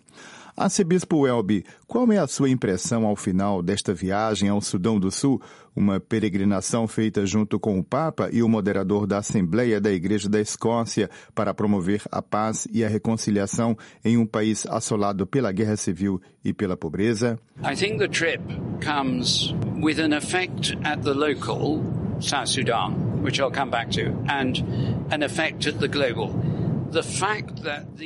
Arcebispo 0.58 1.20
Welby, 1.20 1.66
qual 1.86 2.10
é 2.14 2.18
a 2.18 2.28
sua 2.28 2.50
impressão 2.50 3.06
ao 3.06 3.16
final 3.16 3.62
desta 3.62 3.94
viagem 3.94 4.48
ao 4.48 4.62
Sudão 4.62 4.98
do 4.98 5.12
Sul, 5.12 5.42
uma 5.76 6.00
peregrinação 6.00 6.88
feita 6.88 7.26
junto 7.26 7.60
com 7.60 7.78
o 7.78 7.84
Papa 7.84 8.30
e 8.32 8.42
o 8.42 8.48
moderador 8.48 9.06
da 9.06 9.18
Assembleia 9.18 9.82
da 9.82 9.92
Igreja 9.92 10.30
da 10.30 10.40
Escócia 10.40 11.10
para 11.34 11.54
promover 11.54 12.02
a 12.10 12.22
paz 12.22 12.66
e 12.72 12.86
a 12.86 12.88
reconciliação 12.88 13.78
em 14.04 14.18
um 14.18 14.26
país 14.26 14.66
assolado 14.68 15.28
pela 15.28 15.52
guerra 15.52 15.76
civil 15.76 16.22
e 16.44 16.54
pela 16.54 16.78
pobreza? 16.78 17.38
I 17.62 17.76
think 17.76 17.98
the 17.98 18.08
trip 18.08 18.42
comes 18.82 19.54
with 19.82 20.00
an 20.00 20.16
effect 20.16 20.78
at 20.86 21.02
the 21.04 21.14
local 21.14 21.84
South 22.22 22.48
Sudan, 22.48 22.94
which 23.22 23.42
I'll 23.42 23.52
come 23.52 23.70
back 23.70 23.92
to, 23.92 24.14
and 24.30 24.64
an 25.12 25.22
effect 25.22 25.68
at 25.68 25.80
the 25.80 25.90
global. 25.90 26.55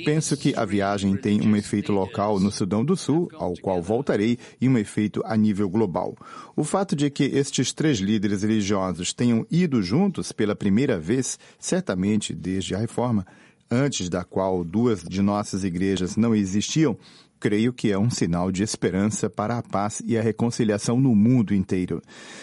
Penso 0.05 0.37
que 0.37 0.55
a 0.55 0.65
viagem 0.65 1.15
tem 1.15 1.41
um 1.41 1.55
efeito 1.55 1.91
local 1.91 2.39
no 2.39 2.51
Sudão 2.51 2.83
do 2.83 2.95
Sul, 2.95 3.29
ao 3.33 3.53
qual 3.55 3.81
voltarei, 3.81 4.37
e 4.59 4.67
um 4.67 4.77
efeito 4.77 5.21
a 5.25 5.35
nível 5.35 5.69
global. 5.69 6.15
O 6.55 6.63
fato 6.63 6.95
de 6.95 7.09
que 7.09 7.23
estes 7.23 7.73
três 7.73 7.99
líderes 7.99 8.41
religiosos 8.41 9.13
tenham 9.13 9.45
ido 9.49 9.81
juntos 9.81 10.31
pela 10.31 10.55
primeira 10.55 10.99
vez, 10.99 11.37
certamente 11.59 12.33
desde 12.33 12.75
a 12.75 12.77
reforma, 12.77 13.25
antes 13.69 14.09
da 14.09 14.23
qual 14.23 14.63
duas 14.63 15.03
de 15.03 15.21
nossas 15.21 15.63
igrejas 15.63 16.15
não 16.15 16.33
existiam, 16.33 16.97
creio 17.39 17.71
que 17.71 17.91
é 17.91 17.97
um 17.97 18.09
sinal 18.09 18.51
de 18.51 18.63
esperança 18.63 19.29
para 19.29 19.57
a 19.57 19.63
paz 19.63 20.01
e 20.05 20.17
a 20.17 20.21
reconciliação 20.21 20.99
no 20.99 21.15
mundo 21.15 21.53
inteiro. 21.53 22.01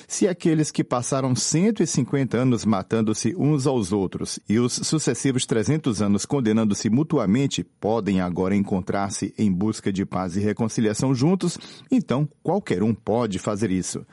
Se 0.09 0.27
aqueles 0.27 0.71
que 0.71 0.83
passaram 0.83 1.35
150 1.35 2.37
anos 2.37 2.65
matando-se 2.65 3.35
uns 3.37 3.67
aos 3.67 3.93
outros 3.93 4.39
e 4.49 4.59
os 4.59 4.73
sucessivos 4.73 5.45
300 5.47 6.01
anos 6.01 6.25
condenando-se 6.25 6.89
mutuamente 6.89 7.63
podem 7.63 8.21
agora 8.21 8.57
encontrar-se 8.57 9.35
em 9.37 9.53
busca 9.53 9.93
de 9.93 10.05
paz 10.05 10.37
e 10.37 10.41
reconciliação 10.41 11.15
juntos, 11.15 11.59
então 11.91 12.29
qualquer 12.43 12.83
um 12.83 12.95
pode 12.95 13.39
fazer 13.39 13.71
isso. 13.71 14.07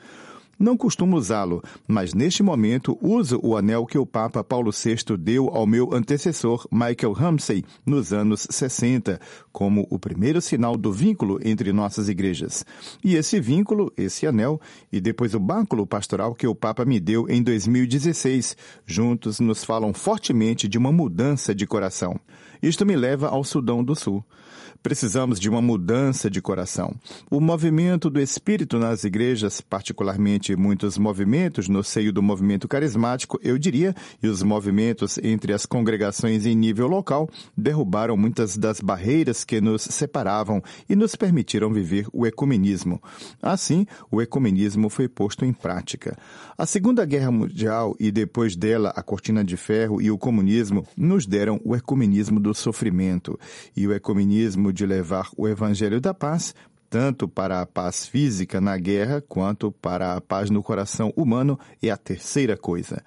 Não 0.58 0.76
costumo 0.76 1.16
usá-lo, 1.16 1.62
mas 1.86 2.14
neste 2.14 2.42
momento 2.42 2.98
uso 3.00 3.40
o 3.42 3.56
anel 3.56 3.86
que 3.86 3.98
o 3.98 4.06
Papa 4.06 4.42
Paulo 4.44 4.70
VI 4.70 5.16
deu 5.18 5.48
ao 5.48 5.66
meu 5.66 5.92
antecessor, 5.92 6.66
Michael 6.70 7.12
Ramsey, 7.12 7.64
nos 7.84 8.12
anos 8.12 8.46
60, 8.50 9.20
como 9.52 9.86
o 9.90 9.98
primeiro 9.98 10.40
sinal 10.40 10.76
do 10.76 10.92
vínculo 10.92 11.38
entre 11.44 11.72
nossas 11.72 12.08
igrejas. 12.08 12.64
E 13.02 13.16
esse 13.16 13.40
vínculo, 13.40 13.92
esse 13.96 14.26
anel, 14.26 14.60
e 14.92 15.00
depois 15.00 15.34
o 15.34 15.40
báculo 15.40 15.86
pastoral 15.86 16.34
que 16.34 16.46
o 16.46 16.54
Papa 16.54 16.84
me 16.84 17.00
deu 17.00 17.28
em 17.28 17.42
2016, 17.42 18.56
juntos 18.86 19.40
nos 19.40 19.64
falam 19.64 19.92
fortemente 19.92 20.68
de 20.68 20.78
uma 20.78 20.92
mudança 20.92 21.54
de 21.54 21.66
coração. 21.66 22.18
Isto 22.62 22.86
me 22.86 22.96
leva 22.96 23.28
ao 23.28 23.44
Sudão 23.44 23.84
do 23.84 23.94
Sul. 23.94 24.24
Precisamos 24.82 25.40
de 25.40 25.48
uma 25.48 25.62
mudança 25.62 26.30
de 26.30 26.42
coração. 26.42 26.94
O 27.30 27.40
movimento 27.40 28.10
do 28.10 28.20
Espírito 28.20 28.78
nas 28.78 29.02
igrejas, 29.02 29.60
particularmente 29.60 30.43
muitos 30.56 30.98
movimentos 30.98 31.68
no 31.68 31.82
seio 31.82 32.12
do 32.12 32.22
movimento 32.22 32.68
carismático, 32.68 33.38
eu 33.42 33.56
diria, 33.56 33.94
e 34.22 34.28
os 34.28 34.42
movimentos 34.42 35.18
entre 35.18 35.52
as 35.52 35.64
congregações 35.64 36.44
em 36.44 36.54
nível 36.54 36.86
local, 36.86 37.28
derrubaram 37.56 38.16
muitas 38.16 38.56
das 38.56 38.80
barreiras 38.80 39.44
que 39.44 39.60
nos 39.60 39.82
separavam 39.82 40.62
e 40.88 40.94
nos 40.94 41.16
permitiram 41.16 41.72
viver 41.72 42.06
o 42.12 42.26
ecumenismo. 42.26 43.02
Assim, 43.40 43.86
o 44.10 44.20
ecumenismo 44.20 44.90
foi 44.90 45.08
posto 45.08 45.44
em 45.44 45.52
prática. 45.52 46.16
A 46.58 46.66
Segunda 46.66 47.04
Guerra 47.04 47.30
Mundial 47.30 47.96
e 47.98 48.10
depois 48.10 48.54
dela 48.54 48.92
a 48.94 49.02
Cortina 49.02 49.42
de 49.42 49.56
Ferro 49.56 50.00
e 50.00 50.10
o 50.10 50.18
comunismo 50.18 50.86
nos 50.96 51.26
deram 51.26 51.60
o 51.64 51.74
ecumenismo 51.74 52.38
do 52.38 52.54
sofrimento 52.54 53.38
e 53.76 53.86
o 53.86 53.92
ecumenismo 53.92 54.72
de 54.72 54.84
levar 54.84 55.28
o 55.36 55.48
Evangelho 55.48 56.00
da 56.00 56.12
Paz 56.12 56.54
tanto 56.94 57.26
para 57.26 57.60
a 57.60 57.66
paz 57.66 58.06
física 58.06 58.60
na 58.60 58.78
guerra 58.78 59.20
quanto 59.20 59.72
para 59.72 60.14
a 60.14 60.20
paz 60.20 60.48
no 60.48 60.62
coração 60.62 61.12
humano 61.16 61.58
é 61.82 61.90
a 61.90 61.96
terceira 61.96 62.56
coisa. 62.56 63.02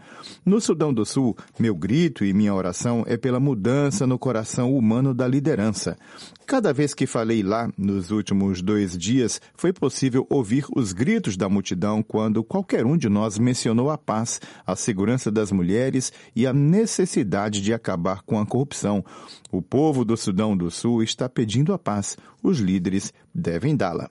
No 0.46 0.60
Sudão 0.60 0.94
do 0.94 1.06
Sul, 1.06 1.38
meu 1.58 1.74
grito 1.74 2.26
e 2.26 2.34
minha 2.34 2.54
oração 2.54 3.06
é 3.08 3.16
pela 3.16 3.40
mudança 3.40 4.06
no 4.06 4.20
coração 4.20 4.76
humano 4.76 5.14
da 5.14 5.26
liderança. 5.26 5.98
Cada 6.46 6.74
vez 6.74 6.94
que 6.94 7.06
falei 7.06 7.44
lá, 7.44 7.70
nos 7.78 8.10
últimos 8.12 8.62
dois 8.62 8.98
dias, 8.98 9.42
foi 9.54 9.74
possível 9.74 10.26
ouvir 10.30 10.66
os 10.76 10.94
gritos 10.94 11.36
da 11.36 11.50
multidão 11.50 12.02
quando 12.02 12.44
qualquer 12.44 12.86
um 12.86 12.98
de 12.98 13.10
nós 13.10 13.38
mencionou 13.38 13.90
a 13.90 13.98
paz, 13.98 14.40
a 14.66 14.74
segurança 14.74 15.30
das 15.30 15.52
mulheres 15.52 16.12
e 16.34 16.48
a 16.48 16.54
necessidade 16.54 17.62
de 17.62 17.74
acabar 17.74 18.22
com 18.24 18.40
a 18.40 18.46
corrupção. 18.46 19.04
O 19.52 19.62
povo 19.62 20.06
do 20.06 20.16
Sudão 20.16 20.56
do 20.56 20.72
Sul 20.72 21.04
está 21.04 21.28
pedindo 21.28 21.74
a 21.74 21.80
paz. 21.80 22.18
Os 22.42 22.60
líderes 22.60 23.14
devem 23.38 23.76
dá-la. 23.76 24.10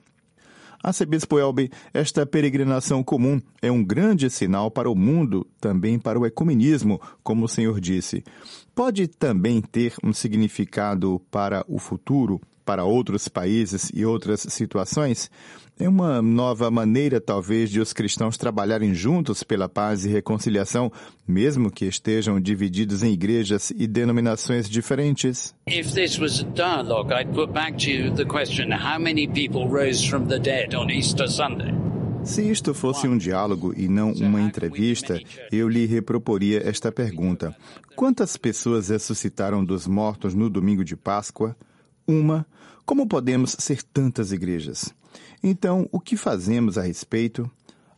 Arcebispo 0.83 1.37
Elbe, 1.37 1.71
esta 1.93 2.25
peregrinação 2.25 3.03
comum 3.03 3.41
é 3.61 3.71
um 3.71 3.83
grande 3.83 4.29
sinal 4.29 4.69
para 4.71 4.89
o 4.89 4.95
mundo, 4.95 5.45
também 5.59 5.99
para 5.99 6.19
o 6.19 6.25
ecumenismo, 6.25 7.01
como 7.23 7.45
o 7.45 7.49
Senhor 7.49 7.79
disse. 7.81 8.23
Pode 8.75 9.07
também 9.07 9.61
ter 9.61 9.95
um 10.03 10.13
significado 10.13 11.19
para 11.31 11.65
o 11.67 11.79
futuro, 11.79 12.39
para 12.67 12.83
outros 12.83 13.29
países 13.29 13.89
e 13.93 14.05
outras 14.05 14.41
situações? 14.41 15.31
É 15.79 15.87
uma 15.87 16.21
nova 16.21 16.69
maneira, 16.69 17.21
talvez, 17.21 17.69
de 17.69 17.79
os 17.79 17.93
cristãos 17.93 18.37
trabalharem 18.37 18.93
juntos 18.93 19.41
pela 19.41 19.69
paz 19.69 20.03
e 20.03 20.09
reconciliação, 20.09 20.91
mesmo 21.25 21.71
que 21.71 21.85
estejam 21.85 22.41
divididos 22.41 23.03
em 23.03 23.13
igrejas 23.13 23.71
e 23.71 23.87
denominações 23.87 24.69
diferentes. 24.69 25.55
If 25.65 25.93
this 25.93 26.19
was 26.19 26.41
a 26.41 26.43
dialogue, 26.43 27.13
I'd 27.13 27.31
put 27.33 27.53
back 27.53 27.77
to 27.85 27.89
you 27.89 28.13
the 28.13 28.25
question: 28.25 28.73
how 28.73 28.99
many 28.99 29.27
people 29.27 29.69
rose 29.69 30.05
from 30.05 30.25
the 30.25 30.39
dead 30.39 30.75
on 30.75 30.89
Easter 30.89 31.29
Sunday? 31.29 31.73
Se 32.25 32.41
isto 32.41 32.73
fosse 32.73 33.07
um 33.07 33.17
diálogo 33.17 33.73
e 33.77 33.87
não 33.87 34.11
uma 34.11 34.41
entrevista, 34.41 35.17
eu 35.49 35.69
lhe 35.69 35.85
reproporia 35.85 36.67
esta 36.67 36.91
pergunta: 36.91 37.55
Quantas 37.95 38.35
pessoas 38.35 38.89
ressuscitaram 38.89 39.63
dos 39.63 39.87
mortos 39.87 40.33
no 40.33 40.49
domingo 40.49 40.83
de 40.83 40.97
Páscoa? 40.97 41.55
Uma. 42.07 42.47
Como 42.85 43.05
podemos 43.05 43.55
ser 43.59 43.83
tantas 43.83 44.31
igrejas? 44.31 44.93
Então, 45.43 45.89
o 45.91 45.99
que 45.99 46.15
fazemos 46.15 46.77
a 46.77 46.81
respeito? 46.81 47.51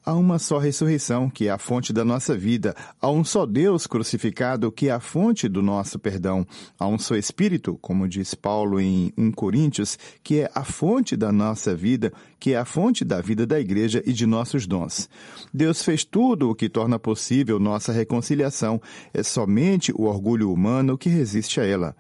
Há 0.03 0.15
uma 0.15 0.39
só 0.39 0.57
ressurreição, 0.57 1.29
que 1.29 1.47
é 1.47 1.51
a 1.51 1.59
fonte 1.59 1.93
da 1.93 2.03
nossa 2.03 2.35
vida. 2.35 2.75
Há 2.99 3.11
um 3.11 3.23
só 3.23 3.45
Deus 3.45 3.85
crucificado, 3.85 4.71
que 4.71 4.87
é 4.87 4.91
a 4.91 4.99
fonte 4.99 5.47
do 5.47 5.61
nosso 5.61 5.99
perdão. 5.99 6.47
Há 6.79 6.87
um 6.87 6.97
só 6.97 7.15
Espírito, 7.15 7.77
como 7.79 8.07
diz 8.07 8.33
Paulo 8.33 8.81
em 8.81 9.13
1 9.15 9.31
Coríntios, 9.33 9.99
que 10.23 10.39
é 10.39 10.51
a 10.55 10.63
fonte 10.63 11.15
da 11.15 11.31
nossa 11.31 11.75
vida, 11.75 12.11
que 12.39 12.53
é 12.53 12.57
a 12.57 12.65
fonte 12.65 13.03
da 13.03 13.21
vida 13.21 13.45
da 13.45 13.59
igreja 13.59 14.01
e 14.05 14.13
de 14.13 14.25
nossos 14.25 14.65
dons. 14.65 15.09
Deus 15.53 15.83
fez 15.83 16.05
tudo 16.05 16.49
o 16.49 16.55
que 16.55 16.69
torna 16.69 16.97
possível 16.97 17.59
nossa 17.59 17.91
reconciliação. 17.91 18.81
É 19.13 19.21
somente 19.23 19.91
o 19.91 20.03
orgulho 20.03 20.51
humano 20.51 20.97
que 20.97 21.09
resiste 21.09 21.59
a 21.59 21.65
ela. 21.65 21.95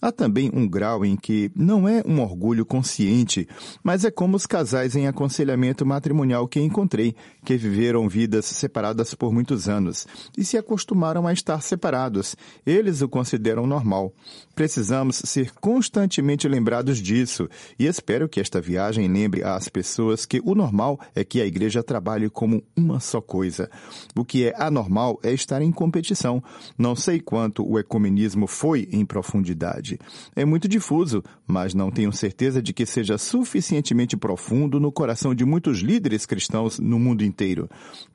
Há 0.00 0.10
também 0.10 0.50
um 0.52 0.66
grau 0.66 1.04
em 1.04 1.16
que 1.16 1.50
não 1.54 1.88
é 1.88 2.02
um 2.06 2.20
orgulho 2.20 2.66
consciente, 2.66 3.46
mas 3.82 4.04
é 4.04 4.10
como 4.10 4.36
os 4.36 4.46
casais 4.46 4.96
em 4.96 5.06
aconselhamento 5.06 5.86
matrimonial 5.86 6.48
que 6.48 6.60
encontrei, 6.60 7.14
que 7.44 7.56
viveram 7.56 8.08
vidas 8.08 8.46
separadas 8.46 9.14
por 9.14 9.32
muitos 9.32 9.68
anos 9.68 10.06
e 10.36 10.44
se 10.44 10.56
acostumaram 10.56 11.26
a 11.26 11.32
estar 11.32 11.60
separados. 11.60 12.36
Eles 12.66 13.02
o 13.02 13.08
consideram 13.08 13.66
normal. 13.66 14.12
Precisamos 14.54 15.16
ser 15.16 15.52
constantemente 15.54 16.46
lembrados 16.46 16.98
disso 16.98 17.48
e 17.78 17.86
espero 17.86 18.28
que 18.28 18.40
esta 18.40 18.60
viagem 18.60 19.08
lembre 19.08 19.42
às 19.42 19.68
pessoas 19.68 20.24
que 20.24 20.40
o 20.44 20.54
normal 20.54 21.00
é 21.14 21.24
que 21.24 21.40
a 21.40 21.46
igreja 21.46 21.82
trabalhe 21.82 22.30
como 22.30 22.62
uma 22.76 23.00
só 23.00 23.20
coisa. 23.20 23.68
O 24.16 24.24
que 24.24 24.46
é 24.46 24.54
anormal 24.56 25.18
é 25.24 25.32
estar 25.32 25.60
em 25.60 25.72
competição. 25.72 26.42
Não 26.78 26.94
sei 26.94 27.18
quanto 27.18 27.68
o 27.68 27.78
ecumenismo 27.78 28.46
foi 28.46 28.88
em 28.92 29.04
profundidade. 29.04 29.98
É 30.36 30.44
muito 30.44 30.68
difuso, 30.68 31.22
mas 31.46 31.74
não 31.74 31.90
tenho 31.90 32.12
certeza 32.12 32.62
de 32.62 32.72
que 32.72 32.86
seja 32.86 33.18
suficientemente 33.18 34.16
profundo 34.16 34.78
no 34.78 34.92
coração 34.92 35.34
de 35.34 35.44
muitos 35.44 35.80
líderes 35.80 36.26
cristãos 36.26 36.78
no 36.78 36.98
mundo 36.98 37.24
inteiro. 37.24 37.68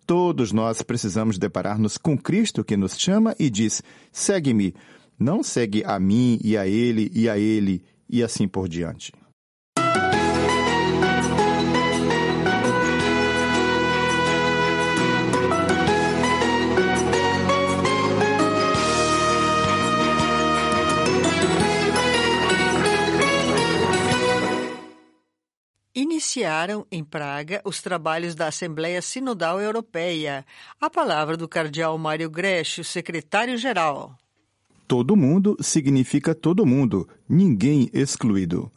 Todos 0.05 0.53
nós 0.53 0.81
precisamos 0.81 1.37
deparar-nos 1.37 1.97
com 1.97 2.17
Cristo 2.17 2.63
que 2.63 2.77
nos 2.77 2.97
chama 2.97 3.35
e 3.37 3.49
diz: 3.49 3.83
segue-me 4.11 4.73
não 5.19 5.43
segue 5.43 5.83
a 5.85 5.99
mim 5.99 6.39
e 6.43 6.57
a 6.57 6.65
ele 6.65 7.11
e 7.13 7.27
a 7.29 7.37
ele 7.37 7.83
e 8.09 8.23
assim 8.23 8.47
por 8.47 8.69
diante. 8.69 9.11
iniciaram 26.19 26.85
em 26.91 27.03
Praga 27.03 27.61
os 27.63 27.81
trabalhos 27.81 28.35
da 28.35 28.47
Assembleia 28.47 29.01
Sinodal 29.01 29.59
Europeia, 29.59 30.45
a 30.79 30.89
palavra 30.89 31.35
do 31.35 31.47
cardeal 31.47 31.97
Mário 31.97 32.29
Grécio, 32.29 32.83
secretário-geral. 32.83 34.15
Todo 34.89 35.15
mundo 35.15 35.55
significa 35.61 36.33
todo 36.33 36.65
mundo, 36.65 37.07
ninguém 37.29 37.91
excluído. 37.93 38.71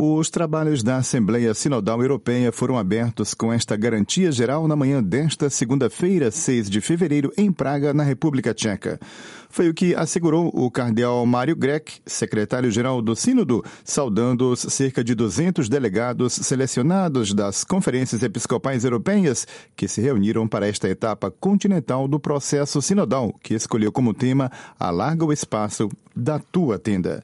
Os 0.00 0.30
trabalhos 0.30 0.80
da 0.80 0.98
Assembleia 0.98 1.52
Sinodal 1.52 2.00
Europeia 2.00 2.52
foram 2.52 2.78
abertos 2.78 3.34
com 3.34 3.52
esta 3.52 3.74
garantia 3.74 4.30
geral 4.30 4.68
na 4.68 4.76
manhã 4.76 5.02
desta 5.02 5.50
segunda-feira, 5.50 6.30
6 6.30 6.70
de 6.70 6.80
fevereiro, 6.80 7.32
em 7.36 7.50
Praga, 7.50 7.92
na 7.92 8.04
República 8.04 8.54
Tcheca. 8.54 9.00
Foi 9.50 9.68
o 9.68 9.74
que 9.74 9.96
assegurou 9.96 10.52
o 10.54 10.70
cardeal 10.70 11.26
Mário 11.26 11.56
Grech, 11.56 12.00
secretário-geral 12.06 13.02
do 13.02 13.16
Sínodo, 13.16 13.64
saudando 13.82 14.52
os 14.52 14.60
cerca 14.60 15.02
de 15.02 15.16
200 15.16 15.68
delegados 15.68 16.32
selecionados 16.32 17.34
das 17.34 17.64
conferências 17.64 18.22
episcopais 18.22 18.84
europeias 18.84 19.48
que 19.74 19.88
se 19.88 20.00
reuniram 20.00 20.46
para 20.46 20.68
esta 20.68 20.88
etapa 20.88 21.28
continental 21.28 22.06
do 22.06 22.20
processo 22.20 22.80
sinodal, 22.80 23.34
que 23.42 23.52
escolheu 23.52 23.90
como 23.90 24.14
tema 24.14 24.48
Alarga 24.78 25.24
o 25.24 25.32
espaço 25.32 25.88
da 26.14 26.38
tua 26.38 26.78
tenda. 26.78 27.20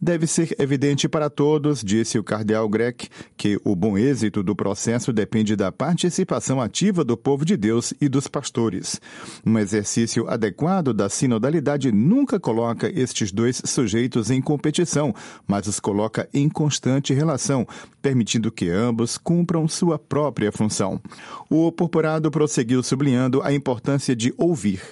Deve 0.00 0.26
ser 0.26 0.54
evidente 0.58 1.08
para 1.08 1.30
todos, 1.30 1.82
disse 1.82 2.18
o 2.18 2.24
cardeal 2.24 2.68
Grec, 2.68 3.08
que 3.36 3.58
o 3.64 3.74
bom 3.74 3.96
êxito 3.96 4.42
do 4.42 4.54
processo 4.54 5.12
depende 5.12 5.56
da 5.56 5.72
participação 5.72 6.60
ativa 6.60 7.02
do 7.02 7.16
povo 7.16 7.44
de 7.44 7.56
Deus 7.56 7.94
e 8.00 8.08
dos 8.08 8.28
pastores. 8.28 9.00
Um 9.46 9.58
exercício 9.58 10.28
adequado 10.28 10.92
da 10.92 11.08
sinodalidade 11.08 11.90
nunca 11.90 12.38
coloca 12.38 12.90
estes 12.90 13.32
dois 13.32 13.62
sujeitos 13.64 14.30
em 14.30 14.42
competição, 14.42 15.14
mas 15.46 15.66
os 15.66 15.80
coloca 15.80 16.28
em 16.34 16.48
constante 16.48 17.14
relação, 17.14 17.66
permitindo 18.02 18.52
que 18.52 18.68
ambos 18.68 19.16
cumpram 19.16 19.66
sua 19.66 19.98
própria 19.98 20.52
função. 20.52 21.00
O 21.48 21.72
purpurado 21.72 22.30
prosseguiu 22.30 22.82
sublinhando 22.82 23.40
a 23.42 23.52
importância 23.52 24.14
de 24.14 24.34
ouvir. 24.36 24.82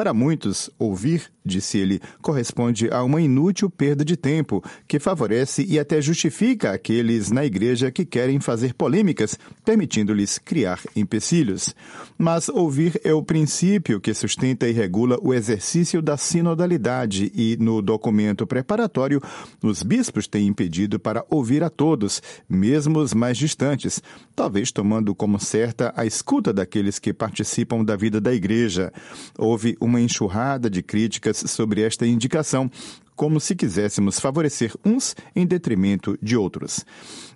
Para 0.00 0.14
muitos, 0.14 0.70
ouvir, 0.78 1.24
disse 1.44 1.76
ele, 1.76 2.00
corresponde 2.22 2.88
a 2.90 3.02
uma 3.02 3.20
inútil 3.20 3.68
perda 3.68 4.02
de 4.02 4.16
tempo, 4.16 4.64
que 4.88 4.98
favorece 4.98 5.62
e 5.68 5.78
até 5.78 6.00
justifica 6.00 6.72
aqueles 6.72 7.30
na 7.30 7.44
igreja 7.44 7.90
que 7.90 8.06
querem 8.06 8.40
fazer 8.40 8.72
polêmicas, 8.72 9.38
permitindo-lhes 9.62 10.38
criar 10.38 10.80
empecilhos. 10.96 11.74
Mas 12.16 12.48
ouvir 12.48 12.98
é 13.04 13.12
o 13.12 13.22
princípio 13.22 14.00
que 14.00 14.14
sustenta 14.14 14.66
e 14.66 14.72
regula 14.72 15.18
o 15.20 15.34
exercício 15.34 16.00
da 16.00 16.16
sinodalidade 16.16 17.30
e, 17.34 17.58
no 17.60 17.82
documento 17.82 18.46
preparatório, 18.46 19.20
os 19.62 19.82
bispos 19.82 20.26
têm 20.26 20.46
impedido 20.46 20.98
para 20.98 21.26
ouvir 21.28 21.62
a 21.62 21.68
todos, 21.68 22.22
mesmo 22.48 23.00
os 23.00 23.12
mais 23.12 23.36
distantes, 23.36 24.02
talvez 24.34 24.72
tomando 24.72 25.14
como 25.14 25.38
certa 25.38 25.92
a 25.94 26.06
escuta 26.06 26.54
daqueles 26.54 26.98
que 26.98 27.12
participam 27.12 27.84
da 27.84 27.96
vida 27.96 28.18
da 28.18 28.32
igreja. 28.32 28.90
Houve 29.38 29.76
uma 29.90 30.00
enxurrada 30.00 30.70
de 30.70 30.82
críticas 30.82 31.36
sobre 31.46 31.82
esta 31.82 32.06
indicação, 32.06 32.70
como 33.14 33.38
se 33.38 33.54
quiséssemos 33.54 34.18
favorecer 34.18 34.72
uns 34.82 35.14
em 35.36 35.44
detrimento 35.46 36.16
de 36.22 36.36
outros. 36.36 36.86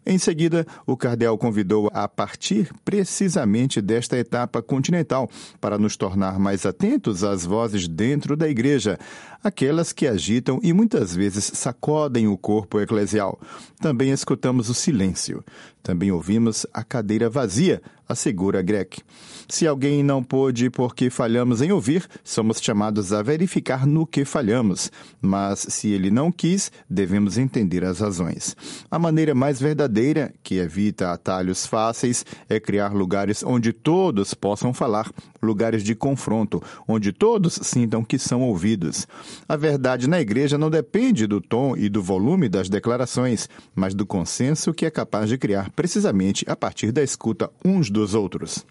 Em 0.06 0.18
seguida, 0.18 0.66
o 0.86 0.96
cardeal 0.96 1.38
convidou 1.38 1.90
a 1.94 2.06
partir 2.06 2.70
precisamente 2.84 3.80
desta 3.80 4.18
etapa 4.18 4.60
continental 4.60 5.30
para 5.60 5.78
nos 5.78 5.96
tornar 5.96 6.38
mais 6.38 6.66
atentos 6.66 7.24
às 7.24 7.46
vozes 7.46 7.88
dentro 7.88 8.36
da 8.36 8.48
igreja, 8.48 8.98
aquelas 9.42 9.92
que 9.92 10.06
agitam 10.06 10.60
e 10.62 10.72
muitas 10.72 11.14
vezes 11.14 11.44
sacodem 11.54 12.28
o 12.28 12.36
corpo 12.36 12.80
eclesial. 12.80 13.40
Também 13.80 14.10
escutamos 14.10 14.68
o 14.68 14.74
silêncio. 14.74 15.42
Também 15.82 16.10
ouvimos 16.10 16.66
a 16.72 16.82
cadeira 16.82 17.28
vazia, 17.28 17.82
assegura 18.08 18.62
Grec. 18.62 19.02
Se 19.46 19.66
alguém 19.66 20.02
não 20.02 20.22
pôde 20.22 20.70
porque 20.70 21.10
falhamos 21.10 21.60
em 21.60 21.72
ouvir, 21.72 22.08
somos 22.24 22.58
chamados 22.58 23.12
a 23.12 23.22
verificar 23.22 23.86
no 23.86 24.06
que 24.06 24.24
falhamos. 24.24 24.90
Mas 25.20 25.66
se 25.68 25.88
ele 25.88 26.10
não 26.10 26.32
quis, 26.32 26.72
devemos 26.88 27.36
entender 27.36 27.84
as 27.84 28.00
razões. 28.00 28.56
A 28.90 28.98
maneira 28.98 29.34
mais 29.34 29.60
verdadeira, 29.60 29.93
que 30.42 30.56
evita 30.56 31.12
atalhos 31.12 31.66
fáceis, 31.66 32.24
é 32.48 32.58
criar 32.58 32.92
lugares 32.92 33.42
onde 33.42 33.72
todos 33.72 34.34
possam 34.34 34.74
falar, 34.74 35.10
lugares 35.42 35.82
de 35.82 35.94
confronto, 35.94 36.62
onde 36.86 37.12
todos 37.12 37.54
sintam 37.62 38.04
que 38.04 38.18
são 38.18 38.42
ouvidos. 38.42 39.06
A 39.48 39.56
verdade 39.56 40.08
na 40.08 40.20
igreja 40.20 40.58
não 40.58 40.70
depende 40.70 41.26
do 41.26 41.40
tom 41.40 41.76
e 41.76 41.88
do 41.88 42.02
volume 42.02 42.48
das 42.48 42.68
declarações, 42.68 43.48
mas 43.74 43.94
do 43.94 44.04
consenso 44.04 44.74
que 44.74 44.86
é 44.86 44.90
capaz 44.90 45.28
de 45.28 45.38
criar 45.38 45.70
precisamente 45.70 46.44
a 46.48 46.56
partir 46.56 46.92
da 46.92 47.02
escuta 47.02 47.50
uns 47.64 47.90
dos 47.90 48.14
outros. 48.14 48.64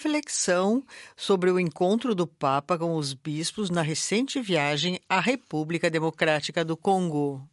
Reflexão 0.00 0.82
sobre 1.14 1.50
o 1.50 1.60
encontro 1.60 2.14
do 2.14 2.26
Papa 2.26 2.78
com 2.78 2.96
os 2.96 3.12
bispos 3.12 3.68
na 3.68 3.82
recente 3.82 4.40
viagem 4.40 4.98
à 5.06 5.20
República 5.20 5.90
Democrática 5.90 6.64
do 6.64 6.74
Congo. 6.74 7.46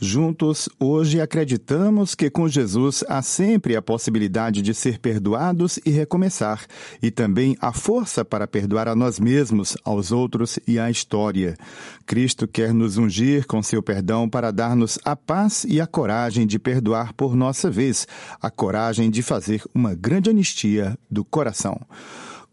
Juntos, 0.00 0.68
hoje 0.78 1.20
acreditamos 1.20 2.16
que 2.16 2.28
com 2.28 2.48
Jesus 2.48 3.04
há 3.08 3.22
sempre 3.22 3.76
a 3.76 3.80
possibilidade 3.80 4.60
de 4.60 4.74
ser 4.74 4.98
perdoados 4.98 5.78
e 5.86 5.90
recomeçar, 5.90 6.66
e 7.00 7.12
também 7.12 7.56
a 7.60 7.72
força 7.72 8.24
para 8.24 8.46
perdoar 8.46 8.88
a 8.88 8.96
nós 8.96 9.20
mesmos, 9.20 9.76
aos 9.84 10.10
outros 10.10 10.58
e 10.66 10.80
à 10.80 10.90
história. 10.90 11.56
Cristo 12.04 12.48
quer 12.48 12.74
nos 12.74 12.98
ungir 12.98 13.46
com 13.46 13.62
seu 13.62 13.82
perdão 13.82 14.28
para 14.28 14.50
dar-nos 14.50 14.98
a 15.04 15.14
paz 15.14 15.64
e 15.66 15.80
a 15.80 15.86
coragem 15.86 16.44
de 16.44 16.58
perdoar 16.58 17.12
por 17.14 17.36
nossa 17.36 17.70
vez, 17.70 18.06
a 18.42 18.50
coragem 18.50 19.08
de 19.10 19.22
fazer 19.22 19.62
uma 19.72 19.94
grande 19.94 20.28
anistia 20.28 20.98
do 21.08 21.24
coração. 21.24 21.80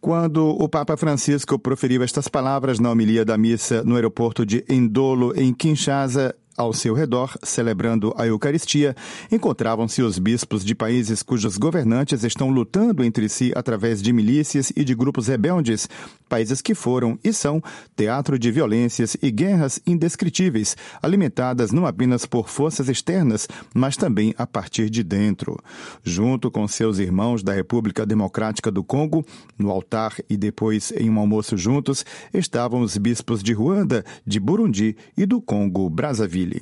Quando 0.02 0.48
o 0.48 0.68
Papa 0.68 0.98
Francisco 0.98 1.60
proferiu 1.60 2.02
estas 2.02 2.28
palavras 2.28 2.80
na 2.80 2.90
homilia 2.90 3.24
da 3.24 3.38
missa 3.38 3.84
no 3.84 3.96
aeroporto 3.96 4.44
de 4.44 4.66
Endolo, 4.68 5.32
em 5.40 5.54
Kinshasa, 5.54 6.34
ao 6.58 6.74
seu 6.74 6.94
redor, 6.94 7.38
celebrando 7.44 8.14
a 8.18 8.26
Eucaristia, 8.28 8.96
encontravam-se 9.32 10.02
os 10.02 10.20
bispos 10.20 10.64
de 10.64 10.76
países 10.76 11.24
cujos 11.24 11.58
governantes 11.58 12.24
estão 12.24 12.50
lutando 12.50 13.04
entre 13.04 13.28
si 13.30 13.52
através 13.56 14.02
de 14.02 14.12
milícias 14.14 14.72
e 14.76 14.84
de 14.84 14.94
grupos 14.94 15.28
rebeldes, 15.28 15.88
países 16.32 16.62
que 16.62 16.74
foram 16.74 17.20
e 17.22 17.34
são 17.34 17.62
teatro 17.94 18.40
de 18.40 18.50
violências 18.50 19.18
e 19.22 19.30
guerras 19.30 19.82
indescritíveis, 19.86 20.78
alimentadas 21.04 21.74
não 21.74 21.86
apenas 21.86 22.26
por 22.26 22.48
forças 22.48 22.88
externas, 22.88 23.50
mas 23.76 23.98
também 23.98 24.34
a 24.38 24.48
partir 24.48 24.90
de 24.90 25.04
dentro. 25.04 25.60
Junto 26.02 26.50
com 26.50 26.66
seus 26.70 27.00
irmãos 27.00 27.44
da 27.44 27.52
República 27.52 28.06
Democrática 28.06 28.72
do 28.72 28.82
Congo, 28.82 29.26
no 29.60 29.70
altar 29.70 30.16
e 30.30 30.38
depois 30.38 30.94
em 30.94 31.10
um 31.10 31.20
almoço 31.20 31.58
juntos, 31.58 32.06
estavam 32.34 32.80
os 32.80 32.96
bispos 32.96 33.44
de 33.44 33.52
Ruanda, 33.52 34.06
de 34.26 34.40
Burundi 34.40 34.96
e 35.18 35.26
do 35.26 35.42
Congo 35.42 35.90
Brazzaville. 35.90 36.62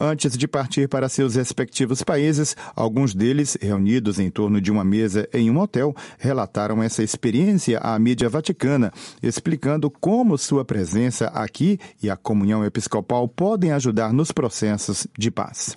Antes 0.00 0.36
de 0.36 0.48
partir 0.48 0.88
para 0.88 1.08
seus 1.08 1.36
respectivos 1.36 2.02
países, 2.02 2.56
alguns 2.74 3.14
deles, 3.14 3.56
reunidos 3.62 4.18
em 4.18 4.30
torno 4.30 4.60
de 4.60 4.72
uma 4.72 4.84
mesa 4.84 5.28
em 5.32 5.48
um 5.48 5.60
hotel, 5.60 5.94
relataram 6.18 6.82
essa 6.82 7.04
experiência 7.04 7.78
à 7.78 7.96
mídia 7.98 8.28
vaticana, 8.28 8.92
explicando 9.22 9.90
como 9.90 10.38
sua 10.38 10.64
presença 10.64 11.26
aqui 11.26 11.78
e 12.02 12.10
a 12.10 12.16
comunhão 12.16 12.64
episcopal 12.64 13.28
podem 13.28 13.72
ajudar 13.72 14.12
nos 14.12 14.32
processos 14.32 15.06
de 15.16 15.30
paz. 15.30 15.76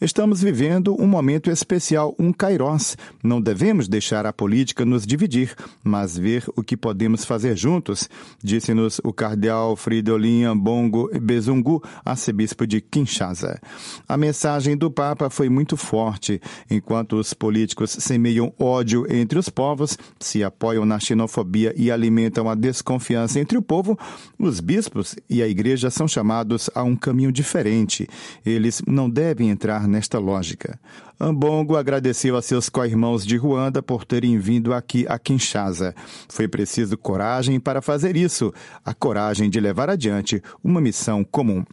Estamos 0.00 0.40
vivendo 0.40 0.94
um 1.00 1.06
momento 1.06 1.50
especial, 1.50 2.14
um 2.18 2.32
kairós. 2.32 2.96
Não 3.22 3.40
devemos 3.40 3.88
deixar 3.88 4.26
a 4.26 4.32
política 4.32 4.84
nos 4.84 5.06
dividir, 5.06 5.54
mas 5.82 6.16
ver 6.16 6.44
o 6.56 6.62
que 6.62 6.76
podemos 6.76 7.24
fazer 7.24 7.56
juntos, 7.56 8.08
disse-nos 8.42 9.00
o 9.02 9.12
cardeal 9.12 9.74
Fridolin 9.76 10.56
Bongo 10.56 11.10
Bezungu, 11.20 11.82
arcebispo 12.04 12.66
de 12.66 12.80
Kinshasa. 12.80 13.60
A 14.08 14.16
mensagem 14.16 14.76
do 14.76 14.90
Papa 14.90 15.28
foi 15.30 15.48
muito 15.48 15.76
forte. 15.76 16.40
Enquanto 16.70 17.16
os 17.16 17.34
políticos 17.34 17.90
semeiam 17.90 18.52
ódio 18.58 19.06
entre 19.12 19.38
os 19.38 19.48
povos, 19.48 19.98
se 20.20 20.44
apoiam 20.44 20.84
na 20.84 20.98
xenofobia 20.98 21.74
e 21.76 21.90
alimentam 21.90 22.48
a 22.48 22.54
desconfiança 22.58 23.40
entre 23.40 23.56
o 23.56 23.62
povo, 23.62 23.98
os 24.38 24.60
bispos 24.60 25.14
e 25.30 25.42
a 25.42 25.48
igreja 25.48 25.88
são 25.90 26.06
chamados 26.06 26.68
a 26.74 26.82
um 26.82 26.96
caminho 26.96 27.32
diferente. 27.32 28.08
Eles 28.44 28.82
não 28.86 29.08
devem 29.08 29.48
entrar 29.48 29.88
nesta 29.88 30.18
lógica. 30.18 30.78
Ambongo 31.20 31.76
agradeceu 31.76 32.36
a 32.36 32.42
seus 32.42 32.68
co-irmãos 32.68 33.26
de 33.26 33.36
Ruanda 33.36 33.82
por 33.82 34.04
terem 34.04 34.38
vindo 34.38 34.72
aqui 34.72 35.04
a 35.08 35.18
Kinshasa. 35.18 35.94
Foi 36.28 36.46
preciso 36.46 36.96
coragem 36.96 37.58
para 37.58 37.82
fazer 37.82 38.16
isso, 38.16 38.52
a 38.84 38.94
coragem 38.94 39.50
de 39.50 39.58
levar 39.58 39.90
adiante 39.90 40.42
uma 40.62 40.80
missão 40.80 41.24
comum. 41.24 41.64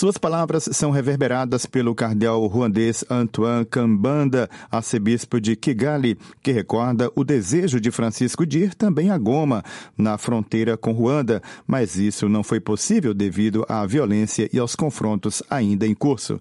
Suas 0.00 0.16
palavras 0.16 0.66
são 0.72 0.90
reverberadas 0.90 1.66
pelo 1.66 1.94
cardeal 1.94 2.46
ruandês 2.46 3.04
Antoine 3.10 3.66
Kambanda, 3.66 4.48
arcebispo 4.70 5.38
de 5.38 5.54
Kigali, 5.54 6.16
que 6.42 6.52
recorda 6.52 7.12
o 7.14 7.22
desejo 7.22 7.78
de 7.78 7.90
Francisco 7.90 8.46
de 8.46 8.60
ir 8.60 8.74
também 8.74 9.10
a 9.10 9.18
Goma, 9.18 9.62
na 9.98 10.16
fronteira 10.16 10.74
com 10.74 10.92
Ruanda, 10.92 11.42
mas 11.66 11.96
isso 11.96 12.30
não 12.30 12.42
foi 12.42 12.60
possível 12.60 13.12
devido 13.12 13.62
à 13.68 13.84
violência 13.84 14.48
e 14.50 14.58
aos 14.58 14.74
confrontos 14.74 15.42
ainda 15.50 15.86
em 15.86 15.94
curso. 15.94 16.40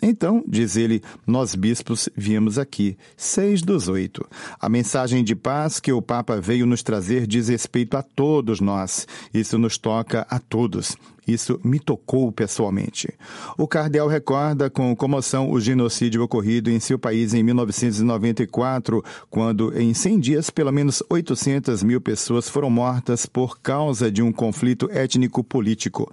Então, 0.00 0.44
diz 0.46 0.76
ele, 0.76 1.02
nós 1.26 1.56
bispos 1.56 2.08
viemos 2.16 2.60
aqui, 2.60 2.96
seis 3.16 3.60
dos 3.60 3.88
oito. 3.88 4.24
A 4.60 4.68
mensagem 4.68 5.24
de 5.24 5.34
paz 5.34 5.80
que 5.80 5.92
o 5.92 6.00
Papa 6.00 6.40
veio 6.40 6.64
nos 6.64 6.84
trazer 6.84 7.26
diz 7.26 7.48
respeito 7.48 7.96
a 7.96 8.04
todos 8.04 8.60
nós. 8.60 9.04
Isso 9.34 9.58
nos 9.58 9.76
toca 9.76 10.24
a 10.30 10.38
todos. 10.38 10.96
Isso 11.26 11.60
me 11.62 11.78
tocou 11.78 12.30
pessoalmente. 12.32 13.12
O 13.56 13.66
cardeal 13.66 14.08
recorda 14.08 14.70
com 14.70 14.94
comoção 14.96 15.50
o 15.50 15.60
genocídio 15.60 16.22
ocorrido 16.22 16.70
em 16.70 16.80
seu 16.80 16.98
país 16.98 17.34
em 17.34 17.42
1994, 17.42 19.02
quando 19.28 19.78
em 19.78 19.94
100 19.94 20.20
dias 20.20 20.50
pelo 20.50 20.72
menos 20.72 21.02
800 21.08 21.82
mil 21.82 22.00
pessoas 22.00 22.48
foram 22.48 22.70
mortas 22.70 23.26
por 23.26 23.60
causa 23.60 24.10
de 24.10 24.22
um 24.22 24.32
conflito 24.32 24.88
étnico-político 24.90 26.10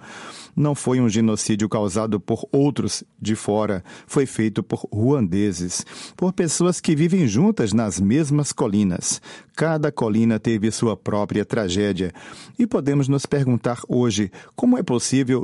não 0.58 0.74
foi 0.74 1.00
um 1.00 1.08
genocídio 1.08 1.68
causado 1.68 2.18
por 2.18 2.46
outros 2.50 3.04
de 3.20 3.34
fora, 3.34 3.82
foi 4.06 4.26
feito 4.26 4.62
por 4.62 4.86
ruandeses, 4.92 5.86
por 6.16 6.32
pessoas 6.32 6.80
que 6.80 6.96
vivem 6.96 7.26
juntas 7.28 7.72
nas 7.72 8.00
mesmas 8.00 8.52
colinas. 8.52 9.22
Cada 9.54 9.90
colina 9.92 10.38
teve 10.38 10.70
sua 10.70 10.96
própria 10.96 11.44
tragédia. 11.44 12.12
E 12.58 12.66
podemos 12.66 13.08
nos 13.08 13.24
perguntar 13.24 13.80
hoje 13.88 14.30
como 14.54 14.76
é 14.76 14.82
possível 14.82 14.97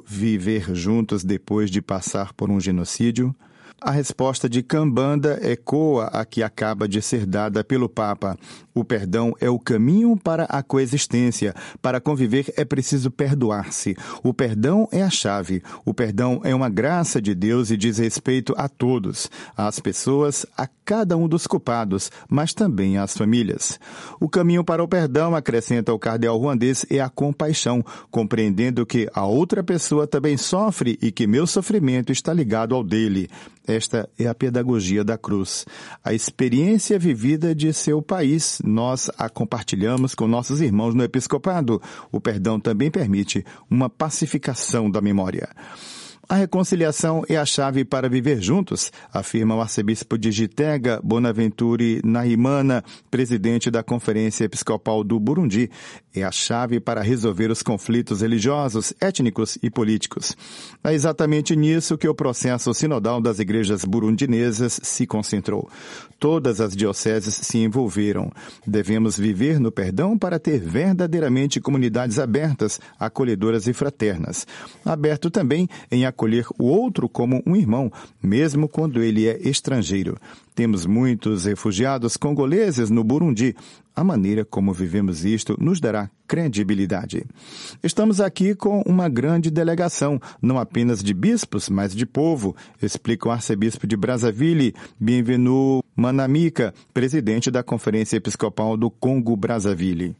viver 0.06 0.74
juntos 0.74 1.24
depois 1.24 1.70
de 1.70 1.82
passar 1.82 2.32
por 2.32 2.50
um 2.50 2.60
genocídio? 2.60 3.34
A 3.80 3.90
resposta 3.90 4.48
de 4.48 4.62
Cambanda 4.62 5.38
ecoa 5.42 6.06
a 6.06 6.24
que 6.24 6.42
acaba 6.42 6.88
de 6.88 7.02
ser 7.02 7.26
dada 7.26 7.62
pelo 7.62 7.88
Papa. 7.88 8.38
O 8.74 8.84
perdão 8.84 9.32
é 9.40 9.48
o 9.48 9.58
caminho 9.58 10.16
para 10.16 10.44
a 10.44 10.62
coexistência. 10.62 11.54
Para 11.80 12.00
conviver 12.00 12.52
é 12.56 12.64
preciso 12.64 13.08
perdoar-se. 13.10 13.96
O 14.22 14.34
perdão 14.34 14.88
é 14.90 15.02
a 15.02 15.10
chave. 15.10 15.62
O 15.84 15.94
perdão 15.94 16.40
é 16.42 16.52
uma 16.52 16.68
graça 16.68 17.22
de 17.22 17.34
Deus 17.34 17.70
e 17.70 17.76
diz 17.76 17.98
respeito 17.98 18.52
a 18.56 18.68
todos, 18.68 19.30
às 19.56 19.78
pessoas, 19.78 20.44
a 20.56 20.66
cada 20.84 21.16
um 21.16 21.28
dos 21.28 21.46
culpados, 21.46 22.10
mas 22.28 22.52
também 22.52 22.98
às 22.98 23.16
famílias. 23.16 23.78
O 24.20 24.28
caminho 24.28 24.64
para 24.64 24.82
o 24.82 24.88
perdão, 24.88 25.34
acrescenta 25.34 25.94
o 25.94 25.98
cardeal 25.98 26.36
ruandês, 26.36 26.84
é 26.90 27.00
a 27.00 27.08
compaixão, 27.08 27.84
compreendendo 28.10 28.84
que 28.84 29.08
a 29.14 29.24
outra 29.24 29.62
pessoa 29.62 30.06
também 30.06 30.36
sofre 30.36 30.98
e 31.00 31.10
que 31.10 31.26
meu 31.26 31.46
sofrimento 31.46 32.12
está 32.12 32.34
ligado 32.34 32.74
ao 32.74 32.82
dele. 32.82 33.30
Esta 33.66 34.08
é 34.18 34.26
a 34.26 34.34
pedagogia 34.34 35.02
da 35.02 35.16
cruz. 35.16 35.64
A 36.04 36.12
experiência 36.12 36.98
vivida 36.98 37.54
de 37.54 37.72
seu 37.72 38.02
país, 38.02 38.60
nós 38.64 39.10
a 39.18 39.28
compartilhamos 39.28 40.14
com 40.14 40.26
nossos 40.26 40.60
irmãos 40.60 40.94
no 40.94 41.04
episcopado. 41.04 41.80
O 42.10 42.20
perdão 42.20 42.58
também 42.58 42.90
permite 42.90 43.44
uma 43.70 43.90
pacificação 43.90 44.90
da 44.90 45.00
memória. 45.00 45.48
A 46.34 46.36
reconciliação 46.36 47.22
é 47.28 47.36
a 47.36 47.46
chave 47.46 47.84
para 47.84 48.08
viver 48.08 48.42
juntos, 48.42 48.90
afirma 49.12 49.54
o 49.54 49.60
arcebispo 49.60 50.18
de 50.18 50.32
Gitega, 50.32 51.00
Bonaventure 51.00 52.00
Nahimana, 52.04 52.82
presidente 53.08 53.70
da 53.70 53.84
Conferência 53.84 54.42
Episcopal 54.42 55.04
do 55.04 55.20
Burundi. 55.20 55.70
É 56.12 56.24
a 56.24 56.32
chave 56.32 56.80
para 56.80 57.02
resolver 57.02 57.52
os 57.52 57.62
conflitos 57.62 58.20
religiosos, 58.20 58.92
étnicos 59.00 59.56
e 59.62 59.70
políticos. 59.70 60.36
É 60.82 60.92
exatamente 60.92 61.54
nisso 61.54 61.96
que 61.96 62.08
o 62.08 62.14
processo 62.14 62.74
sinodal 62.74 63.20
das 63.20 63.38
igrejas 63.38 63.84
burundinesas 63.84 64.80
se 64.82 65.06
concentrou. 65.06 65.70
Todas 66.18 66.60
as 66.60 66.74
dioceses 66.74 67.34
se 67.34 67.58
envolveram. 67.58 68.32
Devemos 68.66 69.16
viver 69.16 69.60
no 69.60 69.70
perdão 69.70 70.16
para 70.18 70.38
ter 70.38 70.58
verdadeiramente 70.58 71.60
comunidades 71.60 72.18
abertas, 72.18 72.80
acolhedoras 72.98 73.68
e 73.68 73.72
fraternas. 73.72 74.46
Aberto 74.84 75.30
também 75.30 75.68
em 75.90 76.06
acolher 76.24 76.46
o 76.58 76.64
outro 76.64 77.08
como 77.08 77.42
um 77.46 77.54
irmão, 77.54 77.92
mesmo 78.22 78.66
quando 78.66 79.02
ele 79.02 79.28
é 79.28 79.38
estrangeiro. 79.46 80.16
Temos 80.54 80.86
muitos 80.86 81.44
refugiados 81.44 82.16
congoleses 82.16 82.88
no 82.88 83.04
Burundi. 83.04 83.54
A 83.94 84.02
maneira 84.02 84.44
como 84.44 84.72
vivemos 84.72 85.24
isto 85.24 85.56
nos 85.60 85.80
dará 85.80 86.10
credibilidade. 86.26 87.26
Estamos 87.82 88.20
aqui 88.20 88.54
com 88.54 88.80
uma 88.86 89.08
grande 89.08 89.50
delegação, 89.50 90.20
não 90.40 90.58
apenas 90.58 91.02
de 91.02 91.12
bispos, 91.12 91.68
mas 91.68 91.94
de 91.94 92.06
povo, 92.06 92.56
explica 92.82 93.28
o 93.28 93.30
arcebispo 93.30 93.86
de 93.86 93.96
Brazzaville, 93.96 94.74
Bienvenu 94.98 95.82
Manamika, 95.94 96.72
presidente 96.92 97.50
da 97.50 97.62
Conferência 97.62 98.16
Episcopal 98.16 98.76
do 98.76 98.90
Congo-Brazzaville. 98.90 100.16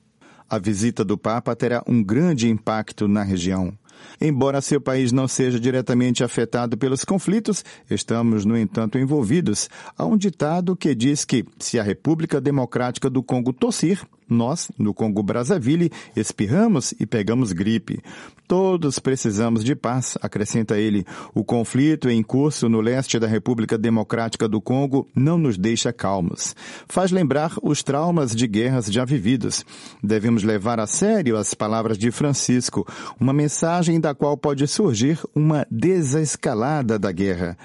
A 0.49 0.59
visita 0.59 1.03
do 1.03 1.17
Papa 1.17 1.57
terá 1.57 1.83
um 1.88 2.03
grande 2.03 2.49
impacto 2.49 3.09
na 3.09 3.23
região. 3.23 3.73
Embora 4.20 4.61
seu 4.61 4.80
país 4.80 5.12
não 5.12 5.26
seja 5.26 5.59
diretamente 5.59 6.22
afetado 6.22 6.76
pelos 6.76 7.04
conflitos, 7.04 7.64
estamos, 7.90 8.44
no 8.44 8.57
entanto, 8.57 8.98
envolvidos. 8.98 9.68
Há 9.96 10.04
um 10.04 10.16
ditado 10.16 10.76
que 10.76 10.94
diz 10.94 11.24
que, 11.24 11.44
se 11.59 11.78
a 11.78 11.83
República 11.83 12.40
Democrática 12.40 13.11
do 13.11 13.22
Congo 13.22 13.52
tossir, 13.52 14.00
nós, 14.28 14.70
no 14.78 14.94
Congo 14.94 15.22
Brazzaville, 15.22 15.90
espirramos 16.16 16.92
e 16.98 17.06
pegamos 17.06 17.52
gripe. 17.52 18.02
Todos 18.46 18.98
precisamos 18.98 19.64
de 19.64 19.74
paz, 19.74 20.18
acrescenta 20.20 20.78
ele. 20.78 21.06
O 21.34 21.42
conflito 21.42 22.10
em 22.10 22.22
curso 22.22 22.68
no 22.68 22.80
leste 22.80 23.18
da 23.18 23.26
República 23.26 23.78
Democrática 23.78 24.46
do 24.46 24.60
Congo 24.60 25.08
não 25.14 25.38
nos 25.38 25.56
deixa 25.56 25.92
calmos. 25.92 26.54
Faz 26.87 27.10
lembrar 27.10 27.52
os 27.62 27.82
traumas 27.82 28.34
de 28.34 28.46
guerras 28.46 28.87
já 28.87 29.04
vividos. 29.04 29.64
Devemos 30.02 30.42
levar 30.42 30.78
a 30.78 30.87
sério 30.87 31.38
as 31.38 31.54
palavras 31.54 31.96
de 31.96 32.10
Francisco, 32.10 32.87
uma 33.18 33.32
mensagem 33.32 33.98
da 33.98 34.14
qual 34.14 34.37
pode 34.37 34.66
surgir 34.66 35.18
uma 35.34 35.66
desescalada 35.70 36.98
da 36.98 37.10
guerra. 37.10 37.56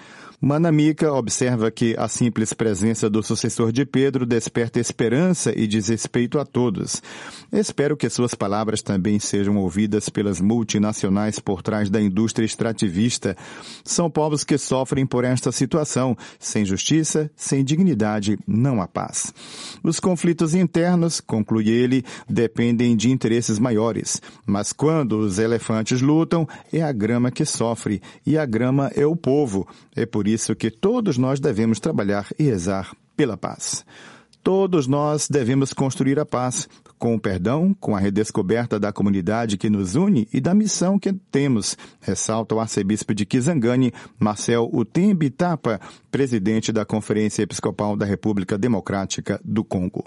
Manamika 0.41 1.11
observa 1.11 1.69
que 1.69 1.95
a 1.97 2.07
simples 2.07 2.53
presença 2.53 3.09
do 3.09 3.21
sucessor 3.21 3.73
de 3.73 3.85
Pedro 3.85 4.25
desperta 4.25 4.79
esperança 4.79 5.51
e 5.53 5.67
diz 5.67 5.89
respeito 5.89 6.39
a 6.39 6.45
todos. 6.45 7.01
Espero 7.51 7.97
que 7.97 8.09
suas 8.09 8.33
palavras 8.33 8.81
também 8.81 9.19
sejam 9.19 9.57
ouvidas 9.57 10.07
pelas 10.07 10.39
multinacionais 10.39 11.39
por 11.39 11.61
trás 11.61 11.89
da 11.89 11.99
indústria 11.99 12.45
extrativista. 12.45 13.35
São 13.83 14.09
povos 14.09 14.45
que 14.45 14.57
sofrem 14.57 15.05
por 15.05 15.25
esta 15.25 15.51
situação. 15.51 16.15
Sem 16.39 16.63
justiça, 16.63 17.29
sem 17.35 17.61
dignidade, 17.61 18.39
não 18.47 18.81
há 18.81 18.87
paz. 18.87 19.33
Os 19.83 19.99
conflitos 19.99 20.55
internos, 20.55 21.19
conclui 21.19 21.67
ele, 21.67 22.05
dependem 22.29 22.95
de 22.95 23.11
interesses 23.11 23.59
maiores. 23.59 24.21
Mas 24.45 24.71
quando 24.71 25.19
os 25.19 25.37
elefantes 25.37 26.01
lutam, 26.01 26.47
é 26.71 26.81
a 26.81 26.93
grama 26.93 27.29
que 27.29 27.43
sofre, 27.43 28.01
e 28.25 28.37
a 28.37 28.45
grama 28.45 28.89
é 28.95 29.05
o 29.05 29.17
povo. 29.17 29.67
É 29.93 30.05
por 30.05 30.28
isso 30.33 30.55
que 30.55 30.71
todos 30.71 31.17
nós 31.17 31.39
devemos 31.39 31.79
trabalhar 31.79 32.27
e 32.37 32.43
rezar 32.43 32.95
pela 33.15 33.37
paz. 33.37 33.85
Todos 34.41 34.87
nós 34.87 35.27
devemos 35.29 35.73
construir 35.73 36.17
a 36.17 36.25
paz, 36.25 36.67
com 36.97 37.13
o 37.13 37.19
perdão, 37.19 37.75
com 37.79 37.95
a 37.95 37.99
redescoberta 37.99 38.79
da 38.79 38.91
comunidade 38.91 39.57
que 39.57 39.69
nos 39.69 39.95
une 39.95 40.27
e 40.33 40.39
da 40.39 40.53
missão 40.53 40.97
que 40.97 41.13
temos, 41.31 41.77
ressalta 41.99 42.55
o 42.55 42.59
arcebispo 42.59 43.13
de 43.13 43.25
Kisangani, 43.25 43.93
Marcel 44.17 44.69
Utembi 44.71 45.29
Tapa, 45.29 45.79
presidente 46.09 46.71
da 46.71 46.85
Conferência 46.85 47.43
Episcopal 47.43 47.95
da 47.95 48.05
República 48.05 48.57
Democrática 48.57 49.39
do 49.43 49.63
Congo. 49.63 50.05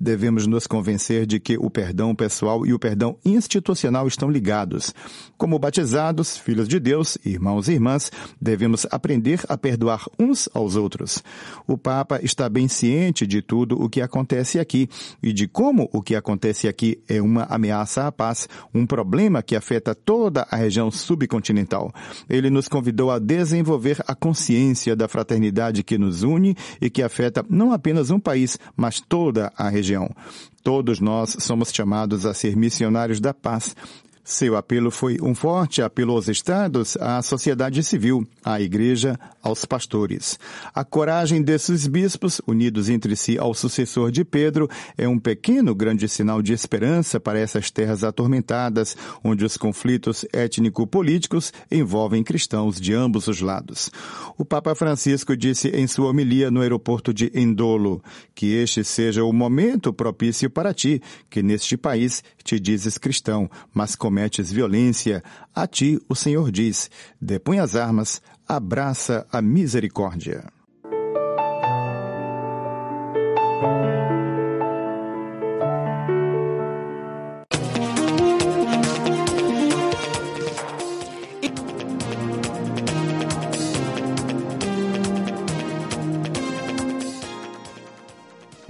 Devemos 0.00 0.46
nos 0.46 0.66
convencer 0.66 1.26
de 1.26 1.38
que 1.38 1.56
o 1.58 1.70
perdão 1.70 2.14
pessoal 2.14 2.66
e 2.66 2.72
o 2.72 2.78
perdão 2.78 3.16
institucional 3.24 4.08
estão 4.08 4.30
ligados. 4.30 4.94
Como 5.36 5.58
batizados, 5.58 6.36
filhos 6.36 6.68
de 6.68 6.80
Deus, 6.80 7.16
irmãos 7.24 7.68
e 7.68 7.72
irmãs, 7.72 8.10
devemos 8.40 8.86
aprender 8.90 9.40
a 9.48 9.56
perdoar 9.56 10.04
uns 10.18 10.48
aos 10.52 10.74
outros. 10.74 11.22
O 11.66 11.78
Papa 11.78 12.20
está 12.22 12.48
bem 12.48 12.66
ciente 12.66 13.26
de 13.26 13.40
tudo 13.40 13.73
o 13.74 13.88
que 13.88 14.00
acontece 14.00 14.58
aqui 14.58 14.88
e 15.22 15.32
de 15.32 15.46
como 15.46 15.88
o 15.92 16.02
que 16.02 16.14
acontece 16.14 16.68
aqui 16.68 16.98
é 17.08 17.20
uma 17.20 17.44
ameaça 17.44 18.06
à 18.06 18.12
paz, 18.12 18.48
um 18.74 18.86
problema 18.86 19.42
que 19.42 19.56
afeta 19.56 19.94
toda 19.94 20.46
a 20.50 20.56
região 20.56 20.90
subcontinental. 20.90 21.92
Ele 22.28 22.50
nos 22.50 22.68
convidou 22.68 23.10
a 23.10 23.18
desenvolver 23.18 24.02
a 24.06 24.14
consciência 24.14 24.96
da 24.96 25.08
fraternidade 25.08 25.82
que 25.82 25.98
nos 25.98 26.22
une 26.22 26.56
e 26.80 26.88
que 26.88 27.02
afeta 27.02 27.44
não 27.48 27.72
apenas 27.72 28.10
um 28.10 28.18
país, 28.18 28.58
mas 28.76 29.00
toda 29.00 29.52
a 29.56 29.68
região. 29.68 30.10
Todos 30.62 30.98
nós 30.98 31.36
somos 31.40 31.70
chamados 31.70 32.24
a 32.24 32.32
ser 32.32 32.56
missionários 32.56 33.20
da 33.20 33.34
paz, 33.34 33.76
Seu 34.26 34.56
apelo 34.56 34.90
foi 34.90 35.18
um 35.20 35.34
forte 35.34 35.82
apelo 35.82 36.14
aos 36.14 36.28
estados, 36.28 36.96
à 36.96 37.20
sociedade 37.20 37.82
civil, 37.82 38.26
à 38.42 38.58
igreja, 38.58 39.20
aos 39.42 39.66
pastores. 39.66 40.38
A 40.74 40.82
coragem 40.82 41.42
desses 41.42 41.86
bispos, 41.86 42.40
unidos 42.46 42.88
entre 42.88 43.16
si 43.16 43.36
ao 43.36 43.52
sucessor 43.52 44.10
de 44.10 44.24
Pedro, 44.24 44.66
é 44.96 45.06
um 45.06 45.18
pequeno 45.18 45.74
grande 45.74 46.08
sinal 46.08 46.40
de 46.40 46.54
esperança 46.54 47.20
para 47.20 47.38
essas 47.38 47.70
terras 47.70 48.02
atormentadas, 48.02 48.96
onde 49.22 49.44
os 49.44 49.58
conflitos 49.58 50.24
étnico-políticos 50.32 51.52
envolvem 51.70 52.24
cristãos 52.24 52.80
de 52.80 52.94
ambos 52.94 53.28
os 53.28 53.42
lados. 53.42 53.90
O 54.38 54.44
Papa 54.44 54.74
Francisco 54.74 55.36
disse 55.36 55.68
em 55.68 55.86
sua 55.86 56.08
homilia 56.08 56.50
no 56.50 56.62
aeroporto 56.62 57.12
de 57.12 57.30
Endolo 57.34 58.02
que 58.34 58.54
este 58.54 58.82
seja 58.82 59.22
o 59.22 59.34
momento 59.34 59.92
propício 59.92 60.48
para 60.48 60.72
ti, 60.72 61.02
que 61.28 61.42
neste 61.42 61.76
país 61.76 62.24
te 62.42 62.58
dizes 62.58 62.96
cristão, 62.96 63.50
mas 63.74 63.94
com 63.94 64.13
cometes 64.14 64.52
violência, 64.52 65.24
a 65.52 65.66
ti 65.66 66.00
o 66.08 66.14
Senhor 66.14 66.52
diz: 66.52 66.88
depõe 67.20 67.58
as 67.58 67.74
armas, 67.74 68.22
abraça 68.46 69.26
a 69.32 69.42
misericórdia. 69.42 70.44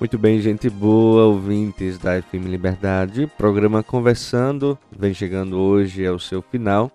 Muito 0.04 0.18
bem, 0.18 0.38
gente 0.38 0.68
boa, 0.68 1.24
ouvintes 1.24 1.96
da 1.96 2.20
FM 2.20 2.44
Liberdade. 2.44 3.26
Programa 3.38 3.82
Conversando 3.82 4.78
vem 4.94 5.14
chegando 5.14 5.58
hoje 5.58 6.04
ao 6.06 6.18
seu 6.18 6.42
final. 6.42 6.92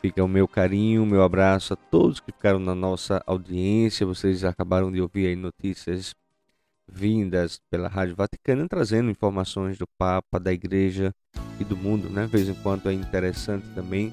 Fica 0.00 0.22
o 0.22 0.28
meu 0.28 0.46
carinho, 0.46 1.02
o 1.02 1.06
meu 1.06 1.24
abraço 1.24 1.72
a 1.72 1.76
todos 1.76 2.20
que 2.20 2.30
ficaram 2.30 2.60
na 2.60 2.72
nossa 2.72 3.20
audiência. 3.26 4.06
Vocês 4.06 4.44
acabaram 4.44 4.92
de 4.92 5.00
ouvir 5.00 5.26
aí 5.26 5.34
notícias 5.34 6.14
vindas 6.86 7.58
pela 7.68 7.88
Rádio 7.88 8.14
Vaticana, 8.14 8.68
trazendo 8.68 9.10
informações 9.10 9.76
do 9.76 9.86
Papa, 9.98 10.38
da 10.38 10.52
Igreja 10.52 11.12
e 11.58 11.64
do 11.64 11.76
mundo, 11.76 12.08
né? 12.08 12.26
De 12.26 12.30
vez 12.30 12.48
em 12.48 12.54
quando 12.54 12.88
é 12.88 12.92
interessante 12.92 13.66
também 13.74 14.12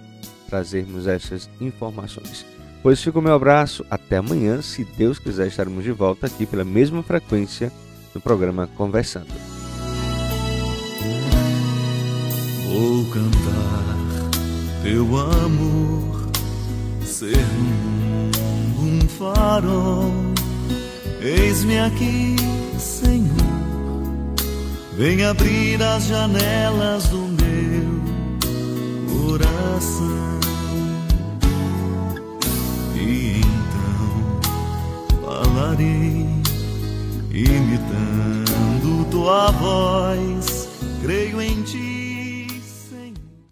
trazermos 0.50 1.06
essas 1.06 1.48
informações. 1.62 2.44
Pois 2.82 3.00
fica 3.00 3.20
o 3.20 3.22
meu 3.22 3.36
abraço, 3.36 3.86
até 3.92 4.18
amanhã, 4.18 4.60
se 4.60 4.84
Deus 4.84 5.20
quiser 5.20 5.46
estaremos 5.46 5.84
de 5.84 5.92
volta 5.92 6.26
aqui 6.26 6.48
pela 6.48 6.66
mesma 6.66 7.04
frequência 7.04 7.72
no 8.14 8.22
programa 8.22 8.68
Conversando. 8.76 9.34
Vou 12.68 13.06
cantar 13.06 13.80
teu 14.84 15.18
amor, 15.18 16.30
ser 17.04 17.46
um 18.80 19.02
farol. 19.08 20.12
Eis-me 21.22 21.80
aqui, 21.80 22.36
Senhor, 22.78 23.26
vem 24.98 25.26
abrir 25.26 25.82
as 25.82 26.06
janelas 26.06 27.08
do 27.10 27.18
meu 27.18 28.00
coração. 29.28 30.40
E 32.96 33.42
então 33.42 34.40
falarei 35.22 36.39
imitando 37.32 39.06
tua 39.12 39.52
voz, 39.52 40.68
creio 41.02 41.42
em 41.42 41.62
ti. 41.64 41.99